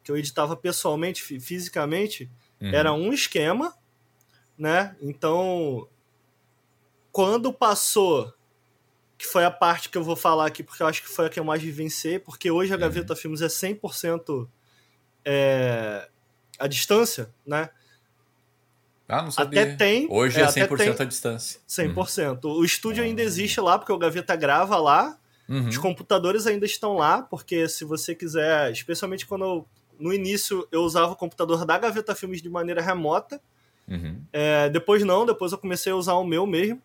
[0.04, 2.74] que eu editava pessoalmente, fisicamente, uhum.
[2.74, 3.78] era um esquema,
[4.58, 4.96] né?
[5.00, 5.88] Então,
[7.12, 8.34] quando passou,
[9.22, 11.30] que foi a parte que eu vou falar aqui, porque eu acho que foi a
[11.30, 12.82] que eu mais vivenciei, porque hoje a uhum.
[12.82, 14.48] Gaveta Filmes é 100%
[15.24, 16.10] é,
[16.58, 17.70] a distância, né?
[19.08, 19.62] Ah, não sabia.
[19.62, 20.08] Até tem.
[20.10, 21.62] Hoje é, é 100% tem, a distância.
[21.70, 22.46] 100%.
[22.46, 22.52] Uhum.
[22.54, 25.16] O estúdio ainda existe lá, porque o Gaveta grava lá.
[25.48, 25.68] Uhum.
[25.68, 29.68] Os computadores ainda estão lá, porque se você quiser, especialmente quando
[30.00, 33.40] no início eu usava o computador da Gaveta Filmes de maneira remota.
[33.88, 34.20] Uhum.
[34.34, 36.82] É, depois não, depois eu comecei a usar o meu mesmo.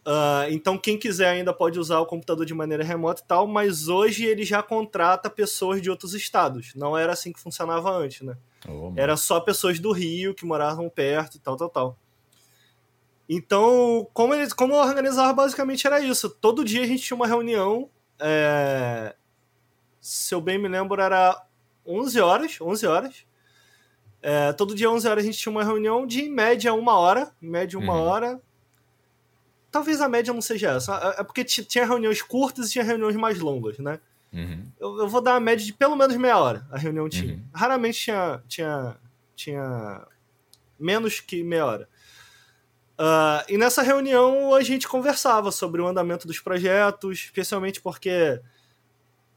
[0.00, 3.86] Uh, então quem quiser ainda pode usar o computador de maneira remota e tal, mas
[3.86, 6.74] hoje ele já contrata pessoas de outros estados.
[6.74, 8.36] Não era assim que funcionava antes, né?
[8.66, 11.98] Oh, era só pessoas do Rio que moravam perto e tal, tal, tal.
[13.28, 16.30] Então, como, ele, como eu organizava basicamente era isso.
[16.30, 17.88] Todo dia a gente tinha uma reunião.
[18.18, 19.14] É...
[20.00, 21.40] Se eu bem me lembro, era
[21.86, 23.26] 11 horas, 11 horas.
[24.22, 27.32] É, todo dia, 11 horas, a gente tinha uma reunião de, em média, uma hora.
[27.40, 28.02] Em média, uma uhum.
[28.02, 28.40] hora.
[29.70, 31.14] Talvez a média não seja essa.
[31.16, 34.00] É, é porque tinha reuniões curtas e tinha reuniões mais longas, né?
[34.32, 34.64] Uhum.
[34.78, 37.34] Eu, eu, vou dar uma média de pelo menos meia hora a reunião tinha.
[37.34, 37.44] Uhum.
[37.52, 38.96] Raramente tinha, tinha,
[39.34, 40.06] tinha
[40.78, 41.88] menos que meia hora.
[43.00, 48.40] Uh, e nessa reunião a gente conversava sobre o andamento dos projetos, especialmente porque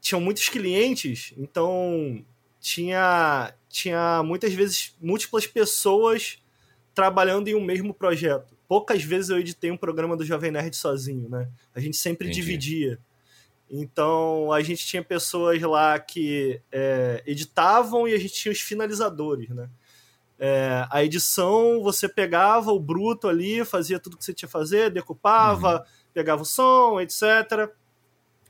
[0.00, 2.22] tinham muitos clientes, então
[2.60, 6.38] tinha, tinha muitas vezes múltiplas pessoas
[6.94, 8.53] trabalhando em um mesmo projeto.
[8.68, 11.48] Poucas vezes eu editei um programa do Jovem Nerd sozinho, né?
[11.74, 12.40] A gente sempre Entendi.
[12.40, 12.98] dividia.
[13.70, 19.48] Então a gente tinha pessoas lá que é, editavam e a gente tinha os finalizadores,
[19.50, 19.68] né?
[20.38, 24.90] É, a edição você pegava o bruto ali, fazia tudo que você tinha que fazer,
[24.90, 25.84] decupava, uhum.
[26.12, 27.72] pegava o som, etc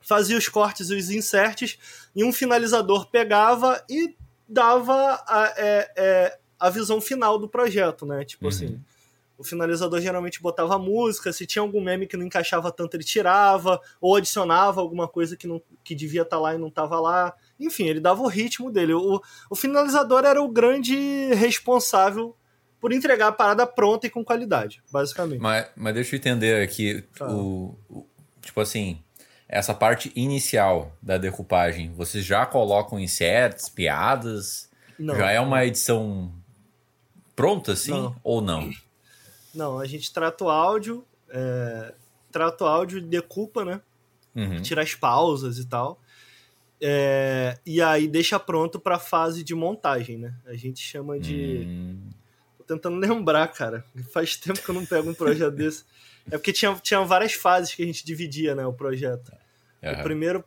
[0.04, 1.78] fazia os cortes e os inserts,
[2.14, 4.14] e um finalizador pegava e
[4.46, 8.24] dava a, é, é, a visão final do projeto, né?
[8.24, 8.48] Tipo uhum.
[8.50, 8.84] assim,
[9.36, 13.80] o finalizador geralmente botava música, se tinha algum meme que não encaixava tanto, ele tirava,
[14.00, 17.34] ou adicionava alguma coisa que, não, que devia estar tá lá e não estava lá.
[17.58, 18.94] Enfim, ele dava o ritmo dele.
[18.94, 19.20] O,
[19.50, 22.36] o finalizador era o grande responsável
[22.80, 25.40] por entregar a parada pronta e com qualidade, basicamente.
[25.40, 27.28] Mas, mas deixa eu entender aqui, tá.
[27.28, 28.06] o, o,
[28.40, 29.02] tipo assim,
[29.48, 34.68] essa parte inicial da decupagem, vocês já colocam inserts, piadas?
[34.98, 35.16] Não.
[35.16, 36.32] Já é uma edição
[37.34, 37.90] pronta, assim?
[37.90, 38.16] Não.
[38.22, 38.70] Ou não?
[39.54, 41.94] Não, a gente trata o áudio, é,
[42.30, 43.80] trata o áudio e decupa, né?
[44.34, 44.60] Uhum.
[44.62, 46.00] Tira as pausas e tal.
[46.80, 50.34] É, e aí deixa pronto para fase de montagem, né?
[50.44, 51.64] A gente chama de.
[51.66, 52.10] Hum.
[52.58, 53.84] Tô tentando lembrar, cara.
[54.12, 55.84] Faz tempo que eu não pego um projeto desse.
[56.26, 59.32] É porque tinha, tinha várias fases que a gente dividia, né, o projeto.
[59.82, 59.92] Uhum.
[59.92, 60.44] O primeiro...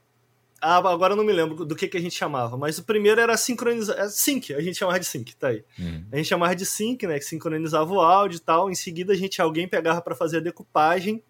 [0.62, 3.22] Ah, agora eu não me lembro do que, que a gente chamava, mas o primeiro
[3.22, 3.98] era sincronizar...
[3.98, 5.64] É, sync, a gente chamava de sync, tá aí.
[5.78, 6.06] Uhum.
[6.12, 8.70] A gente chamava de sync, né, que sincronizava o áudio e tal.
[8.70, 11.24] Em seguida, a gente, alguém pegava para fazer a decupagem.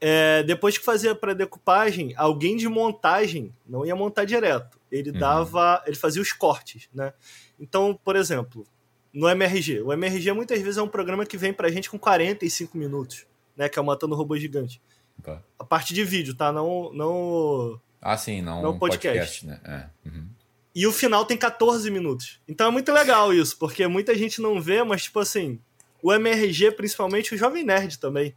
[0.00, 4.78] É, depois que fazia para decupagem, alguém de montagem não ia montar direto.
[4.92, 5.18] Ele uhum.
[5.18, 7.12] dava, ele fazia os cortes, né?
[7.58, 8.66] Então, por exemplo,
[9.12, 12.76] no MRG, o MRG muitas vezes é um programa que vem pra gente com 45
[12.76, 13.26] minutos
[13.56, 13.68] né?
[13.68, 14.80] Que é o Matando Robô Gigante.
[15.22, 15.42] Tá.
[15.58, 16.52] A parte de vídeo, tá?
[16.52, 16.92] Não.
[16.92, 19.46] não ah, sim, não, não podcast.
[19.46, 19.60] podcast né?
[19.64, 20.08] É.
[20.08, 20.28] Uhum.
[20.74, 22.40] E o final tem 14 minutos.
[22.46, 25.58] Então é muito legal isso, porque muita gente não vê, mas, tipo assim,
[26.02, 28.34] o MRG, principalmente o Jovem Nerd também.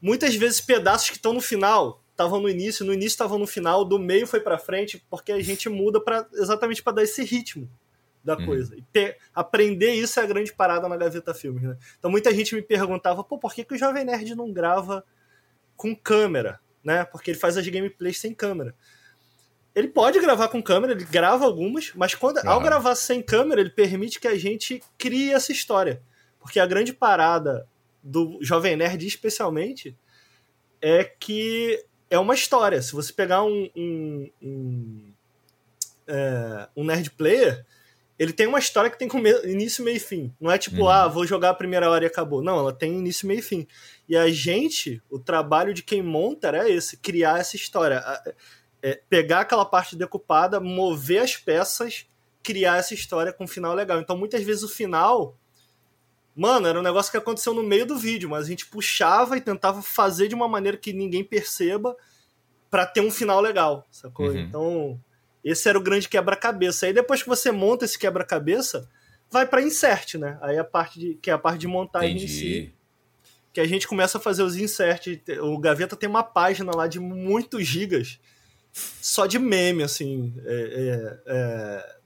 [0.00, 3.84] Muitas vezes pedaços que estão no final estavam no início, no início estavam no final,
[3.84, 7.68] do meio foi para frente, porque a gente muda para exatamente para dar esse ritmo
[8.24, 8.46] da uhum.
[8.46, 8.76] coisa.
[8.76, 11.76] E ter, aprender isso é a grande parada na Gaveta Filmes, né?
[11.98, 15.04] Então muita gente me perguntava, pô, por que, que o Jovem Nerd não grava
[15.76, 17.04] com câmera, né?
[17.04, 18.74] Porque ele faz as gameplays sem câmera.
[19.74, 23.70] ele pode gravar com câmera, ele grava algumas, mas quando, ao gravar sem câmera, ele
[23.70, 26.02] permite que a gente crie essa história.
[26.38, 27.66] Porque a grande parada
[28.02, 29.96] do Jovem Nerd, especialmente,
[30.80, 32.82] é que é uma história.
[32.82, 35.12] Se você pegar um, um, um,
[36.06, 37.64] é, um nerd player,
[38.22, 39.08] ele tem uma história que tem
[39.44, 40.32] início, meio e fim.
[40.40, 40.88] Não é tipo, uhum.
[40.88, 42.40] ah, vou jogar a primeira hora e acabou.
[42.40, 43.66] Não, ela tem início, meio e fim.
[44.08, 48.00] E a gente, o trabalho de quem monta é esse, criar essa história
[48.80, 52.06] é, pegar aquela parte decupada, mover as peças,
[52.44, 53.98] criar essa história com um final legal.
[53.98, 55.36] Então, muitas vezes o final.
[56.32, 59.40] Mano, era um negócio que aconteceu no meio do vídeo, mas a gente puxava e
[59.40, 61.96] tentava fazer de uma maneira que ninguém perceba
[62.70, 64.28] para ter um final legal, sacou?
[64.28, 64.38] Uhum.
[64.38, 65.00] Então,
[65.44, 66.86] esse era o grande quebra-cabeça.
[66.86, 68.88] Aí depois que você monta esse quebra-cabeça,
[69.30, 70.38] vai para insert, né?
[70.40, 72.24] Aí a parte de, que é a parte de montagem Entendi.
[72.24, 72.74] em si.
[73.52, 75.18] Que a gente começa a fazer os inserts.
[75.42, 78.18] O Gaveta tem uma página lá de muitos gigas
[78.72, 80.34] só de meme, assim.
[80.44, 81.96] É, é, é,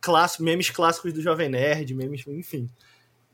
[0.00, 2.68] clássico, memes clássicos do Jovem Nerd, memes, enfim.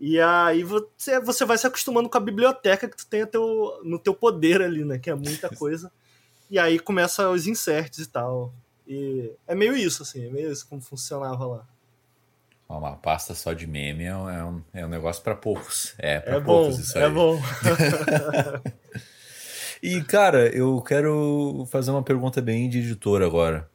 [0.01, 3.99] E aí você, você vai se acostumando com a biblioteca que tu tem teu, no
[3.99, 4.99] teu poder ali, né?
[4.99, 5.91] Que é muita coisa.
[6.51, 8.53] E aí começa os inserts e tal.
[8.87, 11.69] E é meio isso, assim, é meio isso como funcionava lá.
[12.69, 15.95] Uma pasta só de meme é um, é um negócio para poucos.
[15.99, 17.11] É, para é poucos bom, isso é aí.
[17.11, 17.41] É bom.
[19.85, 23.69] E, cara, eu quero fazer uma pergunta bem de editor agora.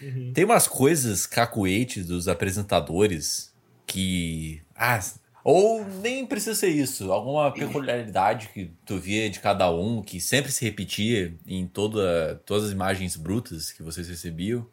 [0.00, 0.30] Uhum.
[0.32, 3.52] Tem umas coisas cacuetes dos apresentadores
[3.84, 4.62] que.
[4.76, 5.00] Ah,
[5.48, 7.12] ou nem precisa ser isso.
[7.12, 12.64] Alguma peculiaridade que tu via de cada um, que sempre se repetia em toda, todas
[12.64, 14.66] as imagens brutas que vocês recebiam.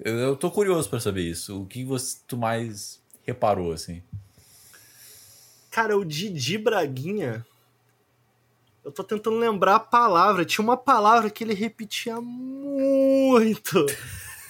[0.00, 1.60] Eu, eu tô curioso para saber isso.
[1.60, 4.02] O que você, tu mais reparou, assim?
[5.70, 7.44] Cara, o Didi Braguinha
[8.82, 10.42] eu tô tentando lembrar a palavra.
[10.42, 13.84] Tinha uma palavra que ele repetia muito.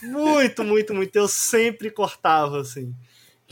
[0.01, 1.16] Muito, muito, muito.
[1.16, 2.94] Eu sempre cortava, assim.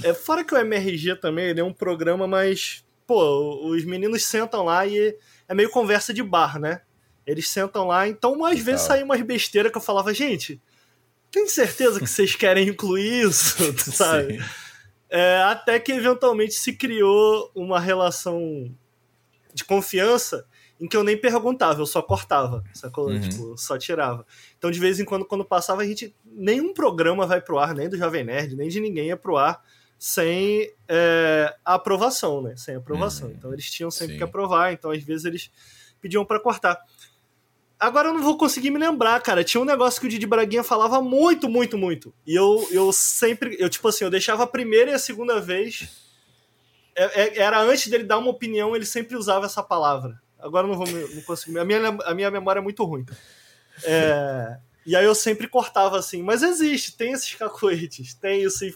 [0.02, 2.84] É, fora que o MRG também, ele é um programa mais.
[3.06, 5.16] Pô, os meninos sentam lá e
[5.48, 6.82] é meio conversa de bar, né?
[7.26, 10.60] Eles sentam lá, então às vezes saía umas besteiras que eu falava, gente,
[11.30, 13.56] tem certeza que vocês querem incluir isso?
[13.90, 14.44] Sabe?
[15.10, 18.72] É, até que eventualmente se criou uma relação
[19.52, 20.46] de confiança
[20.78, 23.08] em que eu nem perguntava, eu só cortava, sacou?
[23.08, 23.20] Uhum.
[23.20, 24.26] Tipo, só tirava.
[24.58, 26.14] Então, de vez em quando, quando passava, a gente.
[26.24, 29.62] Nenhum programa vai pro ar, nem do Jovem Nerd, nem de ninguém ia pro ar
[29.98, 32.56] sem é, aprovação, né?
[32.56, 33.28] Sem aprovação.
[33.28, 33.34] Uhum.
[33.36, 34.18] Então, eles tinham sempre Sim.
[34.18, 35.50] que aprovar, então, às vezes, eles
[36.00, 36.80] pediam para cortar.
[37.78, 39.44] Agora eu não vou conseguir me lembrar, cara.
[39.44, 42.12] Tinha um negócio que o Didi Braguinha falava muito, muito, muito.
[42.26, 43.54] E eu, eu sempre.
[43.58, 45.86] Eu, tipo assim, eu deixava a primeira e a segunda vez.
[46.94, 50.18] É, é, era antes dele dar uma opinião, ele sempre usava essa palavra.
[50.38, 51.58] Agora não vou não consigo.
[51.58, 53.04] A minha, a minha memória é muito ruim.
[53.84, 54.56] É,
[54.86, 56.22] e aí eu sempre cortava assim.
[56.22, 58.64] Mas existe, tem esses cacoetes, tem isso.
[58.64, 58.74] E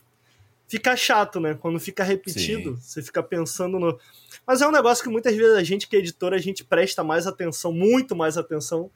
[0.70, 1.54] fica chato, né?
[1.54, 2.80] Quando fica repetido, Sim.
[2.80, 3.98] você fica pensando no.
[4.46, 7.02] Mas é um negócio que muitas vezes a gente, que é editora, a gente presta
[7.02, 8.88] mais atenção, muito mais atenção,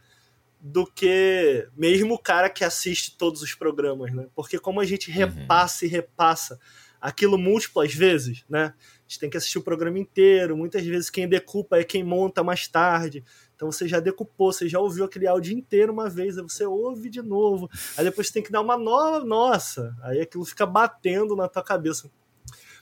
[0.61, 4.29] do que mesmo o cara que assiste todos os programas, né?
[4.37, 5.17] Porque como a gente uhum.
[5.17, 5.91] repassa uhum.
[5.91, 6.61] e repassa
[7.01, 8.73] aquilo múltiplas vezes, né?
[8.77, 10.57] A gente tem que assistir o programa inteiro.
[10.57, 13.25] Muitas vezes quem decupa é quem monta mais tarde.
[13.65, 17.09] Então você já decupou, você já ouviu aquele áudio inteiro uma vez, aí você ouve
[17.09, 17.71] de novo.
[17.97, 19.25] Aí depois você tem que dar uma nova.
[19.25, 19.97] Nossa!
[20.03, 22.11] Aí aquilo fica batendo na tua cabeça.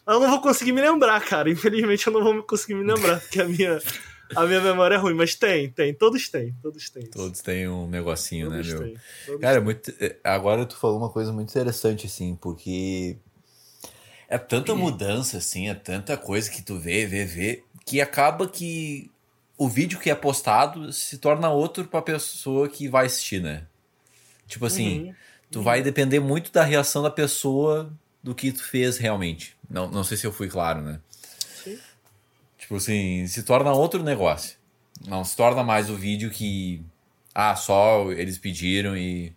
[0.04, 1.48] Mas eu não vou conseguir me lembrar, cara.
[1.48, 3.78] Infelizmente eu não vou conseguir me lembrar, porque a minha,
[4.34, 5.14] a minha memória é ruim.
[5.14, 5.94] Mas tem, tem.
[5.94, 6.52] Todos têm.
[6.60, 7.06] Todos têm.
[7.06, 9.38] Todos têm um negocinho, né, todos né, meu?
[9.38, 9.64] Cara, têm.
[9.64, 9.94] muito.
[10.00, 13.18] É, agora tu falou uma coisa muito interessante, assim, porque
[14.28, 19.11] é tanta mudança, assim, é tanta coisa que tu vê, vê, vê, que acaba que
[19.62, 23.62] o vídeo que é postado se torna outro pra pessoa que vai assistir, né?
[24.48, 25.14] Tipo assim, uhum.
[25.52, 25.64] tu uhum.
[25.64, 29.56] vai depender muito da reação da pessoa do que tu fez realmente.
[29.70, 30.98] Não, não sei se eu fui claro, né?
[31.62, 31.78] Sim.
[32.58, 34.58] Tipo assim, se torna outro negócio.
[35.06, 36.84] Não se torna mais o vídeo que.
[37.32, 39.32] Ah, só eles pediram e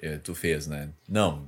[0.00, 0.88] é, tu fez, né?
[1.06, 1.46] Não.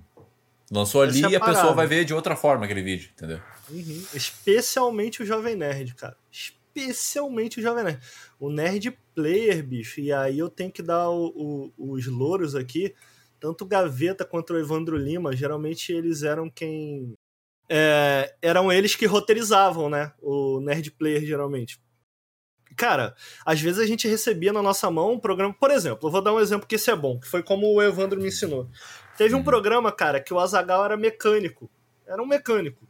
[0.70, 3.40] Lançou ali e a pessoa vai ver de outra forma aquele vídeo, entendeu?
[3.70, 4.04] Uhum.
[4.12, 6.16] Especialmente o Jovem Nerd, cara.
[6.30, 6.59] Especialmente
[7.58, 8.00] o Jovem Nerd.
[8.38, 10.00] O Nerd Player, bicho.
[10.00, 12.94] E aí eu tenho que dar o, o, os louros aqui.
[13.38, 17.16] Tanto o Gaveta quanto o Evandro Lima, geralmente eles eram quem.
[17.68, 20.12] É, eram eles que roteirizavam, né?
[20.20, 21.80] O Nerd Player, geralmente.
[22.76, 23.14] Cara,
[23.44, 25.54] às vezes a gente recebia na nossa mão um programa.
[25.54, 27.82] Por exemplo, eu vou dar um exemplo que esse é bom, que foi como o
[27.82, 28.68] Evandro me ensinou.
[29.16, 29.44] Teve um uhum.
[29.44, 31.70] programa, cara, que o Azagal era mecânico.
[32.06, 32.86] Era um mecânico.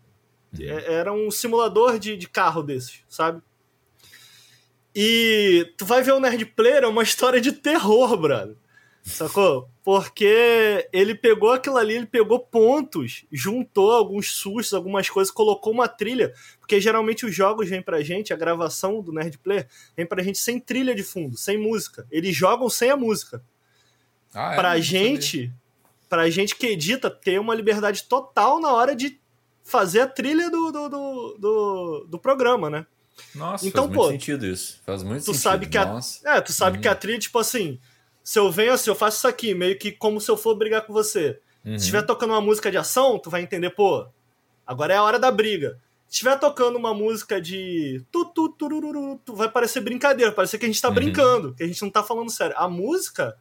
[0.58, 0.64] Uhum.
[0.64, 3.42] É, era um simulador de, de carro desses, sabe?
[4.94, 8.56] E tu vai ver o Nerd Player, é uma história de terror, brother.
[9.02, 9.68] Sacou?
[9.82, 15.88] Porque ele pegou aquilo ali, ele pegou pontos, juntou alguns sustos, algumas coisas, colocou uma
[15.88, 16.34] trilha.
[16.58, 20.38] Porque geralmente os jogos vêm pra gente, a gravação do Nerd Player, vem pra gente
[20.38, 22.06] sem trilha de fundo, sem música.
[22.10, 23.42] Eles jogam sem a música.
[24.34, 24.56] Ah, é?
[24.56, 25.52] Pra gente,
[26.08, 29.18] pra gente que edita, ter uma liberdade total na hora de
[29.64, 32.86] fazer a trilha do, do, do, do, do programa, né?
[33.34, 34.80] Nossa, então, faz pô, muito sentido isso.
[34.84, 35.42] Faz muito tu sentido.
[35.42, 36.82] Sabe que a, é, tu sabe uhum.
[36.82, 37.78] que a trilha, tipo assim,
[38.22, 40.86] se eu venho assim, eu faço isso aqui, meio que como se eu for brigar
[40.86, 41.40] com você.
[41.64, 41.72] Uhum.
[41.72, 44.06] Se estiver tocando uma música de ação, tu vai entender, pô,
[44.66, 45.78] agora é a hora da briga.
[46.06, 50.64] Se estiver tocando uma música de tu, tu, turururu, tu vai parecer brincadeira, parecer que
[50.64, 50.94] a gente tá uhum.
[50.94, 52.54] brincando, que a gente não tá falando sério.
[52.58, 53.36] A música,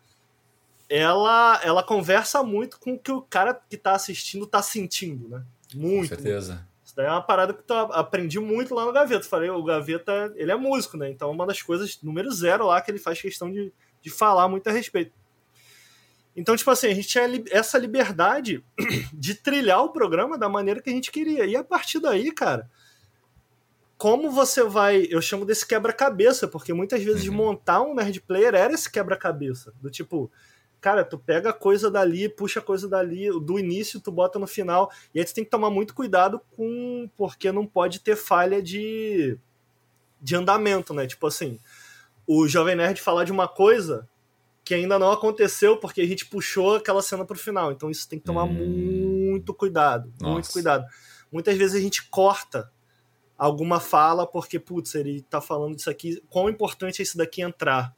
[0.88, 5.43] ela, ela conversa muito com o que o cara que tá assistindo tá sentindo, né?
[5.73, 6.09] Muito.
[6.09, 6.67] Com certeza.
[7.00, 9.24] Daí é uma parada que eu aprendi muito lá no Gaveta.
[9.24, 11.10] Falei, o Gaveta, ele é músico, né?
[11.10, 13.72] Então, uma das coisas, número zero lá, que ele faz questão de,
[14.02, 15.14] de falar muito a respeito.
[16.36, 18.62] Então, tipo assim, a gente tinha essa liberdade
[19.14, 21.45] de trilhar o programa da maneira que a gente queria.
[21.45, 22.70] E a partir daí, cara,
[23.97, 25.08] como você vai.
[25.10, 27.34] Eu chamo desse quebra-cabeça, porque muitas vezes uhum.
[27.34, 29.74] montar um nerd player era esse quebra-cabeça.
[29.82, 30.30] Do tipo,
[30.80, 34.91] cara, tu pega coisa dali, puxa coisa dali, do início tu bota no final.
[35.13, 37.09] E aí tu tem que tomar muito cuidado com.
[37.15, 39.38] Porque não pode ter falha de.
[40.21, 41.07] de andamento, né?
[41.07, 41.59] Tipo assim
[42.32, 44.07] o Jovem Nerd falar de uma coisa
[44.63, 47.71] que ainda não aconteceu porque a gente puxou aquela cena pro final.
[47.71, 49.32] Então isso tem que tomar hum.
[49.32, 50.34] muito cuidado, Nossa.
[50.34, 50.86] muito cuidado.
[51.32, 52.71] Muitas vezes a gente corta
[53.36, 57.95] alguma fala porque, putz, ele tá falando disso aqui, quão importante é isso daqui entrar.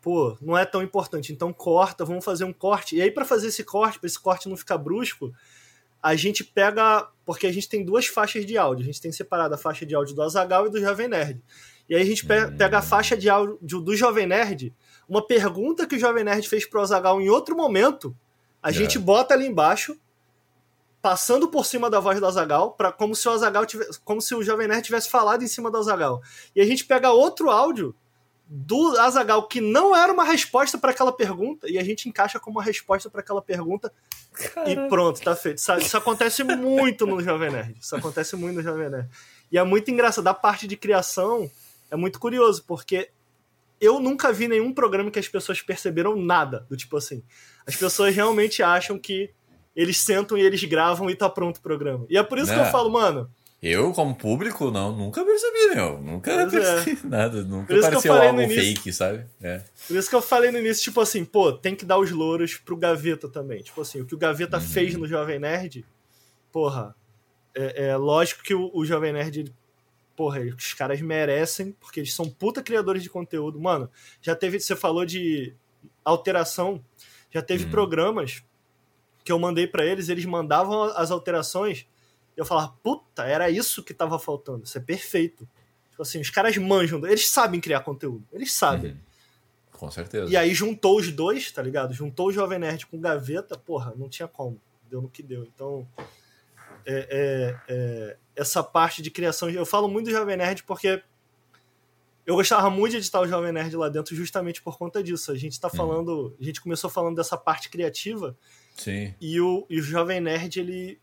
[0.00, 2.96] Pô, não é tão importante, então corta, vamos fazer um corte.
[2.96, 5.32] E aí para fazer esse corte, para esse corte não ficar brusco,
[6.02, 9.54] a gente pega, porque a gente tem duas faixas de áudio, a gente tem separado
[9.54, 11.42] a faixa de áudio do Azagal e do Jovem Nerd.
[11.88, 14.74] E aí a gente pega a faixa de áudio do Jovem Nerd,
[15.08, 18.16] uma pergunta que o Jovem Nerd fez pro Azagal em outro momento,
[18.62, 18.72] a é.
[18.72, 19.96] gente bota ali embaixo,
[21.00, 24.34] passando por cima da voz do Azagal, para como se o Azagal tivesse, como se
[24.34, 26.20] o Jovem Nerd tivesse falado em cima do Azagal.
[26.54, 27.94] E a gente pega outro áudio
[28.48, 32.58] do Azagal que não era uma resposta para aquela pergunta e a gente encaixa como
[32.58, 33.92] uma resposta para aquela pergunta
[34.32, 34.70] Caraca.
[34.70, 35.58] e pronto, tá feito.
[35.58, 37.76] Isso, isso acontece muito no Jovem Nerd.
[37.80, 39.08] Isso acontece muito no Jovem Nerd.
[39.50, 40.24] E é muito engraçado.
[40.24, 41.50] Da parte de criação,
[41.90, 43.10] é muito curioso, porque
[43.80, 46.66] eu nunca vi nenhum programa que as pessoas perceberam nada.
[46.68, 47.22] Do tipo assim,
[47.66, 49.30] as pessoas realmente acham que
[49.74, 52.06] eles sentam e eles gravam e tá pronto o programa.
[52.08, 52.70] E é por isso que eu é.
[52.70, 53.30] falo, mano.
[53.66, 56.00] Eu, como público, não, nunca percebi, meu.
[56.00, 56.60] Nunca pois é.
[56.60, 57.06] percebi é.
[57.08, 57.42] nada.
[57.42, 59.26] Nunca pareceu algo início, fake, sabe?
[59.42, 59.62] É.
[59.86, 62.56] Por isso que eu falei no início, tipo assim, pô, tem que dar os louros
[62.56, 63.62] pro Gaveta também.
[63.62, 64.62] Tipo assim, o que o Gaveta uhum.
[64.62, 65.84] fez no Jovem Nerd,
[66.52, 66.94] porra,
[67.54, 69.52] é, é lógico que o, o Jovem Nerd
[70.16, 73.60] porra, os caras merecem, porque eles são puta criadores de conteúdo.
[73.60, 73.90] Mano,
[74.22, 75.54] já teve, você falou de
[76.02, 76.82] alteração,
[77.30, 77.70] já teve hum.
[77.70, 78.42] programas
[79.22, 81.86] que eu mandei para eles, eles mandavam as alterações,
[82.36, 85.48] eu falava, puta, era isso que tava faltando, isso é perfeito.
[85.90, 88.92] Tipo assim, os caras manjam, eles sabem criar conteúdo, eles sabem.
[88.92, 88.98] Uhum.
[89.72, 90.30] Com certeza.
[90.30, 91.92] E aí juntou os dois, tá ligado?
[91.92, 94.60] Juntou o Jovem Nerd com Gaveta, porra, não tinha como.
[94.88, 95.44] Deu no que deu.
[95.44, 95.86] Então,
[96.86, 99.50] é, é, é, essa parte de criação.
[99.50, 101.02] Eu falo muito do Jovem Nerd porque
[102.26, 105.30] eu gostava muito de editar o Jovem Nerd lá dentro justamente por conta disso.
[105.30, 105.76] A gente tá hum.
[105.76, 106.36] falando.
[106.40, 108.36] A gente começou falando dessa parte criativa.
[108.76, 109.14] Sim.
[109.20, 111.00] E o, e o Jovem Nerd, ele.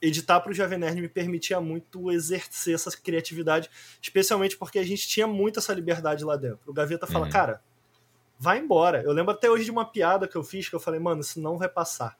[0.00, 3.70] Editar para o Jovem Nerd me permitia muito exercer essa criatividade,
[4.00, 6.60] especialmente porque a gente tinha muito essa liberdade lá dentro.
[6.66, 7.30] O Gaveta fala, uhum.
[7.30, 7.62] cara,
[8.38, 9.02] vai embora.
[9.02, 11.40] Eu lembro até hoje de uma piada que eu fiz que eu falei, mano, isso
[11.40, 12.18] não vai passar.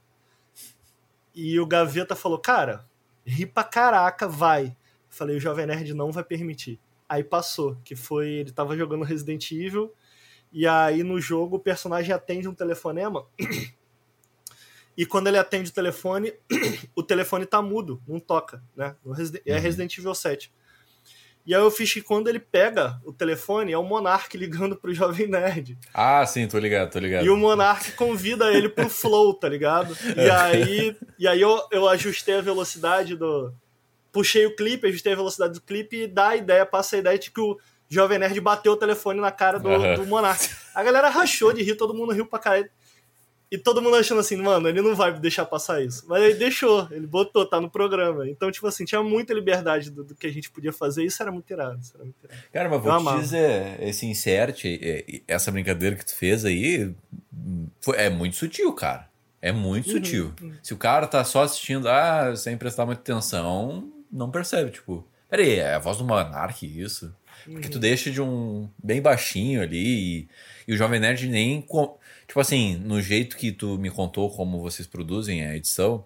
[1.34, 2.86] E o Gaveta falou, cara,
[3.26, 4.76] ri pra caraca, vai.
[5.08, 6.78] Falei, o Jovem Nerd não vai permitir.
[7.08, 9.92] Aí passou, que foi, ele tava jogando Resident Evil,
[10.52, 13.26] e aí no jogo o personagem atende um telefonema,
[14.96, 16.34] e quando ele atende o telefone,
[16.94, 18.94] o telefone tá mudo, não toca, né?
[19.46, 19.60] É uhum.
[19.60, 20.52] Resident Evil 7.
[21.44, 24.94] E aí eu fiz que quando ele pega o telefone, é o Monark ligando pro
[24.94, 25.76] Jovem Nerd.
[25.92, 27.24] Ah, sim, tô ligado, tô ligado.
[27.24, 29.96] E o Monark convida ele pro Flow, tá ligado?
[30.16, 33.52] E aí, e aí eu, eu ajustei a velocidade do.
[34.12, 37.18] Puxei o clipe, ajustei a velocidade do clipe e dá a ideia, passa a ideia
[37.18, 39.94] de que o Jovem Nerd bateu o telefone na cara do, uhum.
[39.94, 40.50] do Monark.
[40.74, 42.70] A galera rachou de rir, todo mundo riu pra caralho.
[43.52, 46.06] E todo mundo achando assim, mano, ele não vai deixar passar isso.
[46.08, 48.26] Mas ele deixou, ele botou, tá no programa.
[48.26, 51.04] Então, tipo assim, tinha muita liberdade do, do que a gente podia fazer.
[51.04, 51.78] Isso era muito irado.
[51.78, 52.40] Isso era muito irado.
[52.50, 54.62] Cara, mas vou te dizer, esse insert,
[55.28, 56.94] essa brincadeira que tu fez aí,
[57.78, 59.06] foi, é muito sutil, cara.
[59.42, 60.32] É muito uhum, sutil.
[60.40, 60.54] Uhum.
[60.62, 65.56] Se o cara tá só assistindo, ah, sem prestar muita atenção, não percebe, tipo, peraí,
[65.56, 67.14] é a voz do Monark isso?
[67.44, 70.28] Porque tu deixa de um bem baixinho ali e,
[70.68, 71.66] e o Jovem Nerd nem.
[72.32, 76.02] Tipo assim, no jeito que tu me contou como vocês produzem a edição,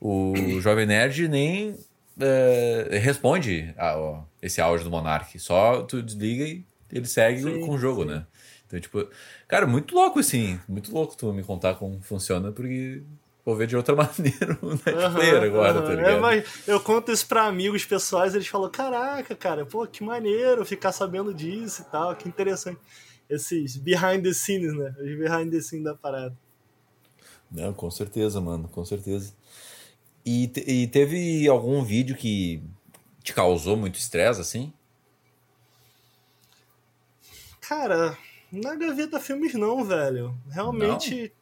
[0.00, 0.32] o
[0.62, 1.76] Jovem Nerd nem
[2.18, 5.38] é, responde a, ó, esse áudio do Monark.
[5.38, 8.08] Só tu desliga e ele segue sim, com o jogo, sim.
[8.08, 8.26] né?
[8.66, 9.06] Então, tipo,
[9.46, 10.58] cara, muito louco assim.
[10.66, 13.02] Muito louco tu me contar como funciona, porque
[13.44, 15.86] vou ver de outra maneira o Netplayer uhum, agora, uhum.
[15.86, 16.12] tá ligado?
[16.12, 20.64] É, mas eu conto isso pra amigos pessoais, eles falam: caraca, cara, pô, que maneiro
[20.64, 22.80] ficar sabendo disso e tal, que interessante.
[23.32, 24.94] Esses behind the scenes, né?
[24.98, 26.36] Os behind the scenes da parada.
[27.50, 29.32] Não, com certeza, mano, com certeza.
[30.24, 32.62] E, e teve algum vídeo que
[33.22, 34.72] te causou muito estresse, assim?
[37.60, 38.16] Cara,
[38.50, 40.36] na Gaveta Filmes não, velho.
[40.50, 41.32] Realmente.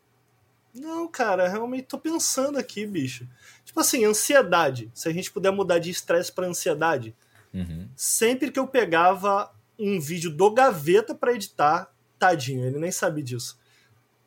[0.74, 1.02] Não?
[1.02, 3.26] não, cara, realmente tô pensando aqui, bicho.
[3.64, 4.90] Tipo assim, ansiedade.
[4.94, 7.14] Se a gente puder mudar de estresse para ansiedade.
[7.52, 7.88] Uhum.
[7.96, 13.58] Sempre que eu pegava um vídeo do Gaveta para editar, tadinho, ele nem sabe disso.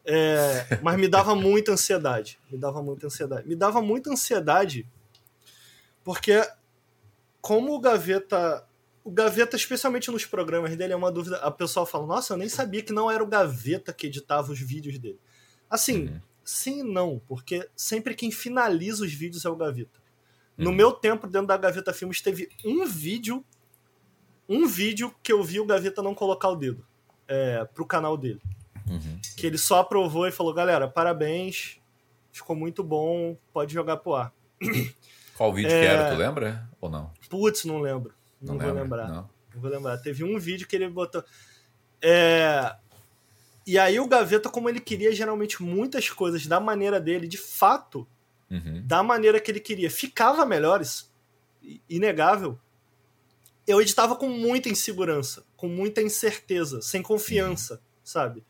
[0.03, 2.39] É, mas me dava muita ansiedade.
[2.51, 3.47] Me dava muita ansiedade.
[3.47, 4.85] Me dava muita ansiedade
[6.03, 6.45] porque,
[7.41, 8.67] como o Gaveta.
[9.03, 11.37] O Gaveta, especialmente nos programas dele, é uma dúvida.
[11.37, 14.59] A pessoa fala: Nossa, eu nem sabia que não era o Gaveta que editava os
[14.59, 15.19] vídeos dele.
[15.69, 16.21] Assim, uhum.
[16.43, 19.99] sim e não, porque sempre quem finaliza os vídeos é o Gaveta.
[20.57, 20.65] Uhum.
[20.65, 23.43] No meu tempo, dentro da Gaveta Filmes, teve um vídeo.
[24.47, 26.85] Um vídeo que eu vi o Gaveta não colocar o dedo
[27.27, 28.41] é, pro canal dele.
[28.89, 29.19] Uhum.
[29.37, 31.79] Que ele só aprovou e falou: galera, parabéns,
[32.31, 34.33] ficou muito bom, pode jogar pro ar.
[35.35, 35.79] Qual vídeo é...
[35.79, 36.69] que era, tu lembra?
[36.79, 37.11] Ou não?
[37.29, 38.13] Putz, não lembro.
[38.41, 39.07] Não, não vou lembrar.
[39.07, 39.15] Não.
[39.15, 39.61] não.
[39.61, 39.97] vou lembrar.
[39.97, 41.23] Teve um vídeo que ele botou.
[42.01, 42.75] É...
[43.65, 48.05] E aí o Gaveta, como ele queria geralmente muitas coisas da maneira dele, de fato,
[48.51, 48.83] uhum.
[48.85, 51.09] da maneira que ele queria, ficava melhores,
[51.89, 52.59] inegável.
[53.65, 57.79] Eu editava com muita insegurança, com muita incerteza, sem confiança, uhum.
[58.03, 58.43] sabe?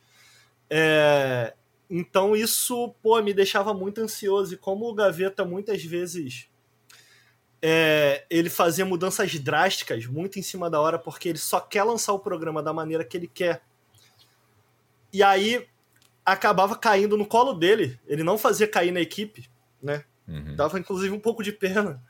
[0.70, 1.53] É,
[1.89, 4.53] então isso, pô, me deixava muito ansioso.
[4.55, 6.49] E como o Gaveta muitas vezes
[7.61, 12.11] é, ele fazia mudanças drásticas, muito em cima da hora, porque ele só quer lançar
[12.11, 13.61] o programa da maneira que ele quer.
[15.14, 15.66] E aí
[16.26, 17.99] acabava caindo no colo dele.
[18.05, 19.49] Ele não fazia cair na equipe,
[19.82, 20.03] né?
[20.28, 20.55] Uhum.
[20.55, 22.03] Dava inclusive um pouco de pena.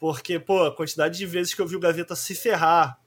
[0.00, 2.98] Porque, pô, a quantidade de vezes que eu vi o Gaveta se ferrar,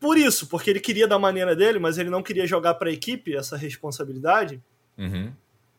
[0.00, 2.92] por isso, porque ele queria da maneira dele, mas ele não queria jogar para a
[2.92, 4.62] equipe essa responsabilidade.
[4.96, 5.32] Uhum.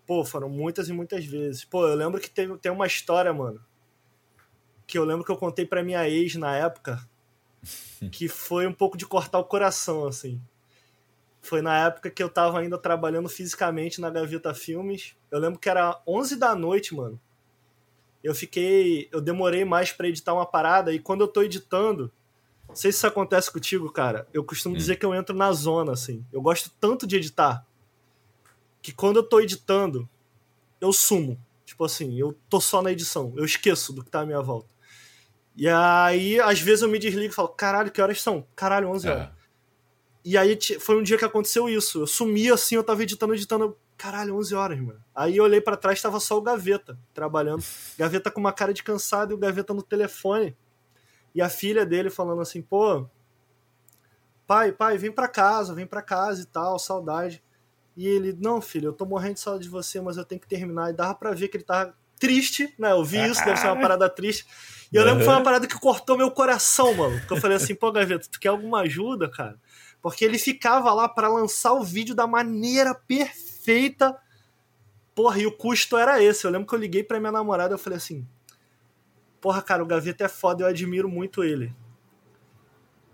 [0.06, 1.64] Pô, foram muitas e muitas vezes.
[1.64, 3.64] Pô, eu lembro que teve, tem uma história, mano,
[4.88, 7.00] que eu lembro que eu contei para minha ex na época,
[8.12, 10.42] que foi um pouco de cortar o coração, assim.
[11.42, 15.16] Foi na época que eu tava ainda trabalhando fisicamente na Gaveta Filmes.
[15.32, 17.20] Eu lembro que era 11 da noite, mano.
[18.24, 19.08] Eu fiquei.
[19.12, 22.12] Eu demorei mais para editar uma parada, e quando eu tô editando
[22.70, 24.28] não sei se isso acontece contigo, cara.
[24.32, 24.78] Eu costumo hum.
[24.78, 26.24] dizer que eu entro na zona, assim.
[26.32, 27.66] Eu gosto tanto de editar
[28.80, 30.08] que quando eu tô editando,
[30.80, 31.44] eu sumo.
[31.66, 33.34] Tipo assim, eu tô só na edição.
[33.36, 34.70] Eu esqueço do que tá à minha volta.
[35.56, 38.46] E aí, às vezes eu me desligo e falo, caralho, que horas são?
[38.56, 39.12] Caralho, 11 é.
[39.12, 39.24] horas.
[39.24, 39.32] É.
[40.24, 42.02] E aí foi um dia que aconteceu isso.
[42.02, 43.76] Eu sumi assim, eu tava editando, editando.
[44.00, 45.04] Caralho, 11 horas, mano.
[45.14, 47.62] Aí eu olhei para trás, tava só o Gaveta trabalhando.
[47.98, 50.56] Gaveta com uma cara de cansado e o Gaveta no telefone.
[51.36, 53.06] E a filha dele falando assim, pô,
[54.48, 57.44] pai, pai, vem pra casa, vem pra casa e tal, saudade.
[57.98, 60.48] E ele, não, filho, eu tô morrendo de saudade de você, mas eu tenho que
[60.48, 60.92] terminar.
[60.92, 62.94] E dava pra ver que ele tava triste, né?
[62.94, 64.48] Eu vi isso, deve ser uma parada triste.
[64.94, 67.20] E eu lembro que foi uma parada que cortou meu coração, mano.
[67.20, 69.60] Porque eu falei assim, pô, Gaveta, tu quer alguma ajuda, cara?
[70.02, 73.49] Porque ele ficava lá para lançar o vídeo da maneira perfeita.
[75.14, 76.46] Porra, e o custo era esse.
[76.46, 78.26] Eu lembro que eu liguei pra minha namorada e eu falei assim:
[79.42, 81.74] porra, cara, o Gaveta é foda, eu admiro muito ele.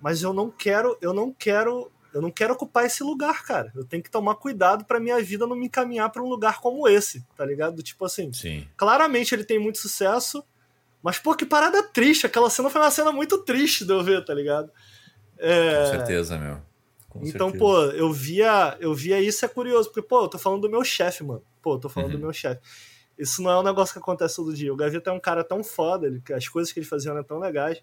[0.01, 3.71] Mas eu não quero, eu não quero, eu não quero ocupar esse lugar, cara.
[3.75, 6.87] Eu tenho que tomar cuidado para minha vida não me encaminhar para um lugar como
[6.87, 7.81] esse, tá ligado?
[7.81, 8.67] Tipo assim, Sim.
[8.77, 10.43] claramente ele tem muito sucesso,
[11.01, 12.25] mas pô, que parada triste.
[12.25, 14.71] Aquela cena foi uma cena muito triste de eu ver, tá ligado?
[15.37, 15.85] É...
[15.85, 16.61] Com certeza, meu.
[17.15, 17.57] Com então, certeza.
[17.57, 20.83] pô, eu via, eu via isso é curioso, porque pô, eu tô falando do meu
[20.83, 21.41] chefe, mano.
[21.61, 22.17] Pô, eu tô falando uhum.
[22.17, 22.61] do meu chefe.
[23.17, 24.73] Isso não é um negócio que acontece todo dia.
[24.73, 27.39] O Gaveta é um cara tão foda, ele, as coisas que ele fazia eram tão
[27.39, 27.81] legais,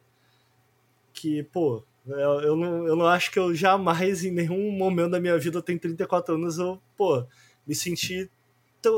[1.15, 5.21] que, pô, eu, eu, não, eu não acho que eu jamais, em nenhum momento da
[5.21, 7.25] minha vida, eu tenho 34 anos, eu, pô,
[7.67, 8.31] me senti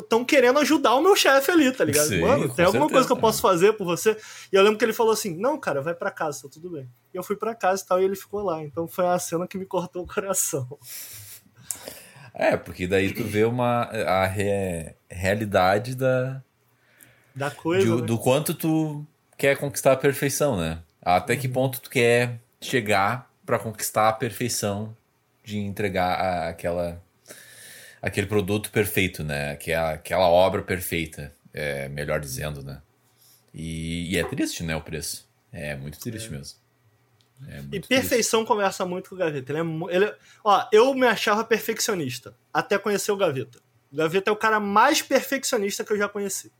[0.09, 2.09] tão querendo ajudar o meu chefe ali, tá ligado?
[2.09, 4.16] Sim, Mano, tem alguma certeza, coisa que eu posso fazer por você?
[4.53, 6.89] E eu lembro que ele falou assim: não, cara, vai para casa, tá tudo bem.
[7.12, 8.62] E eu fui para casa e tal, e ele ficou lá.
[8.62, 10.66] Então foi uma cena que me cortou o coração.
[12.32, 16.43] É, porque daí tu vê uma, a re, realidade da,
[17.35, 17.85] da coisa.
[17.85, 18.03] De, né?
[18.03, 19.07] Do quanto tu
[19.37, 20.82] quer conquistar a perfeição, né?
[21.01, 21.41] Até uhum.
[21.41, 24.97] que ponto tu quer chegar para conquistar a perfeição
[25.45, 27.01] de entregar aquela
[28.05, 29.52] aquele produto perfeito, né?
[29.52, 32.82] Aquela, aquela obra perfeita, é, melhor dizendo, né?
[33.52, 35.26] E, e, é triste, né, o preço.
[35.50, 36.30] É muito triste é.
[36.30, 36.59] mesmo.
[37.48, 38.48] É e perfeição triste.
[38.48, 39.52] conversa muito com o Gaveta.
[39.52, 43.59] Ele é, ele, ó, eu me achava perfeccionista até conhecer o Gaveta.
[43.90, 46.52] O Gaveta é o cara mais perfeccionista que eu já conheci.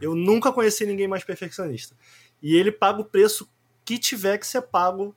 [0.00, 1.94] Eu nunca conheci ninguém mais perfeccionista.
[2.42, 3.48] E ele paga o preço
[3.84, 5.14] que tiver que ser pago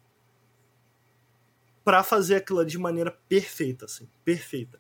[1.84, 4.80] para fazer aquilo de maneira perfeita, assim, perfeita.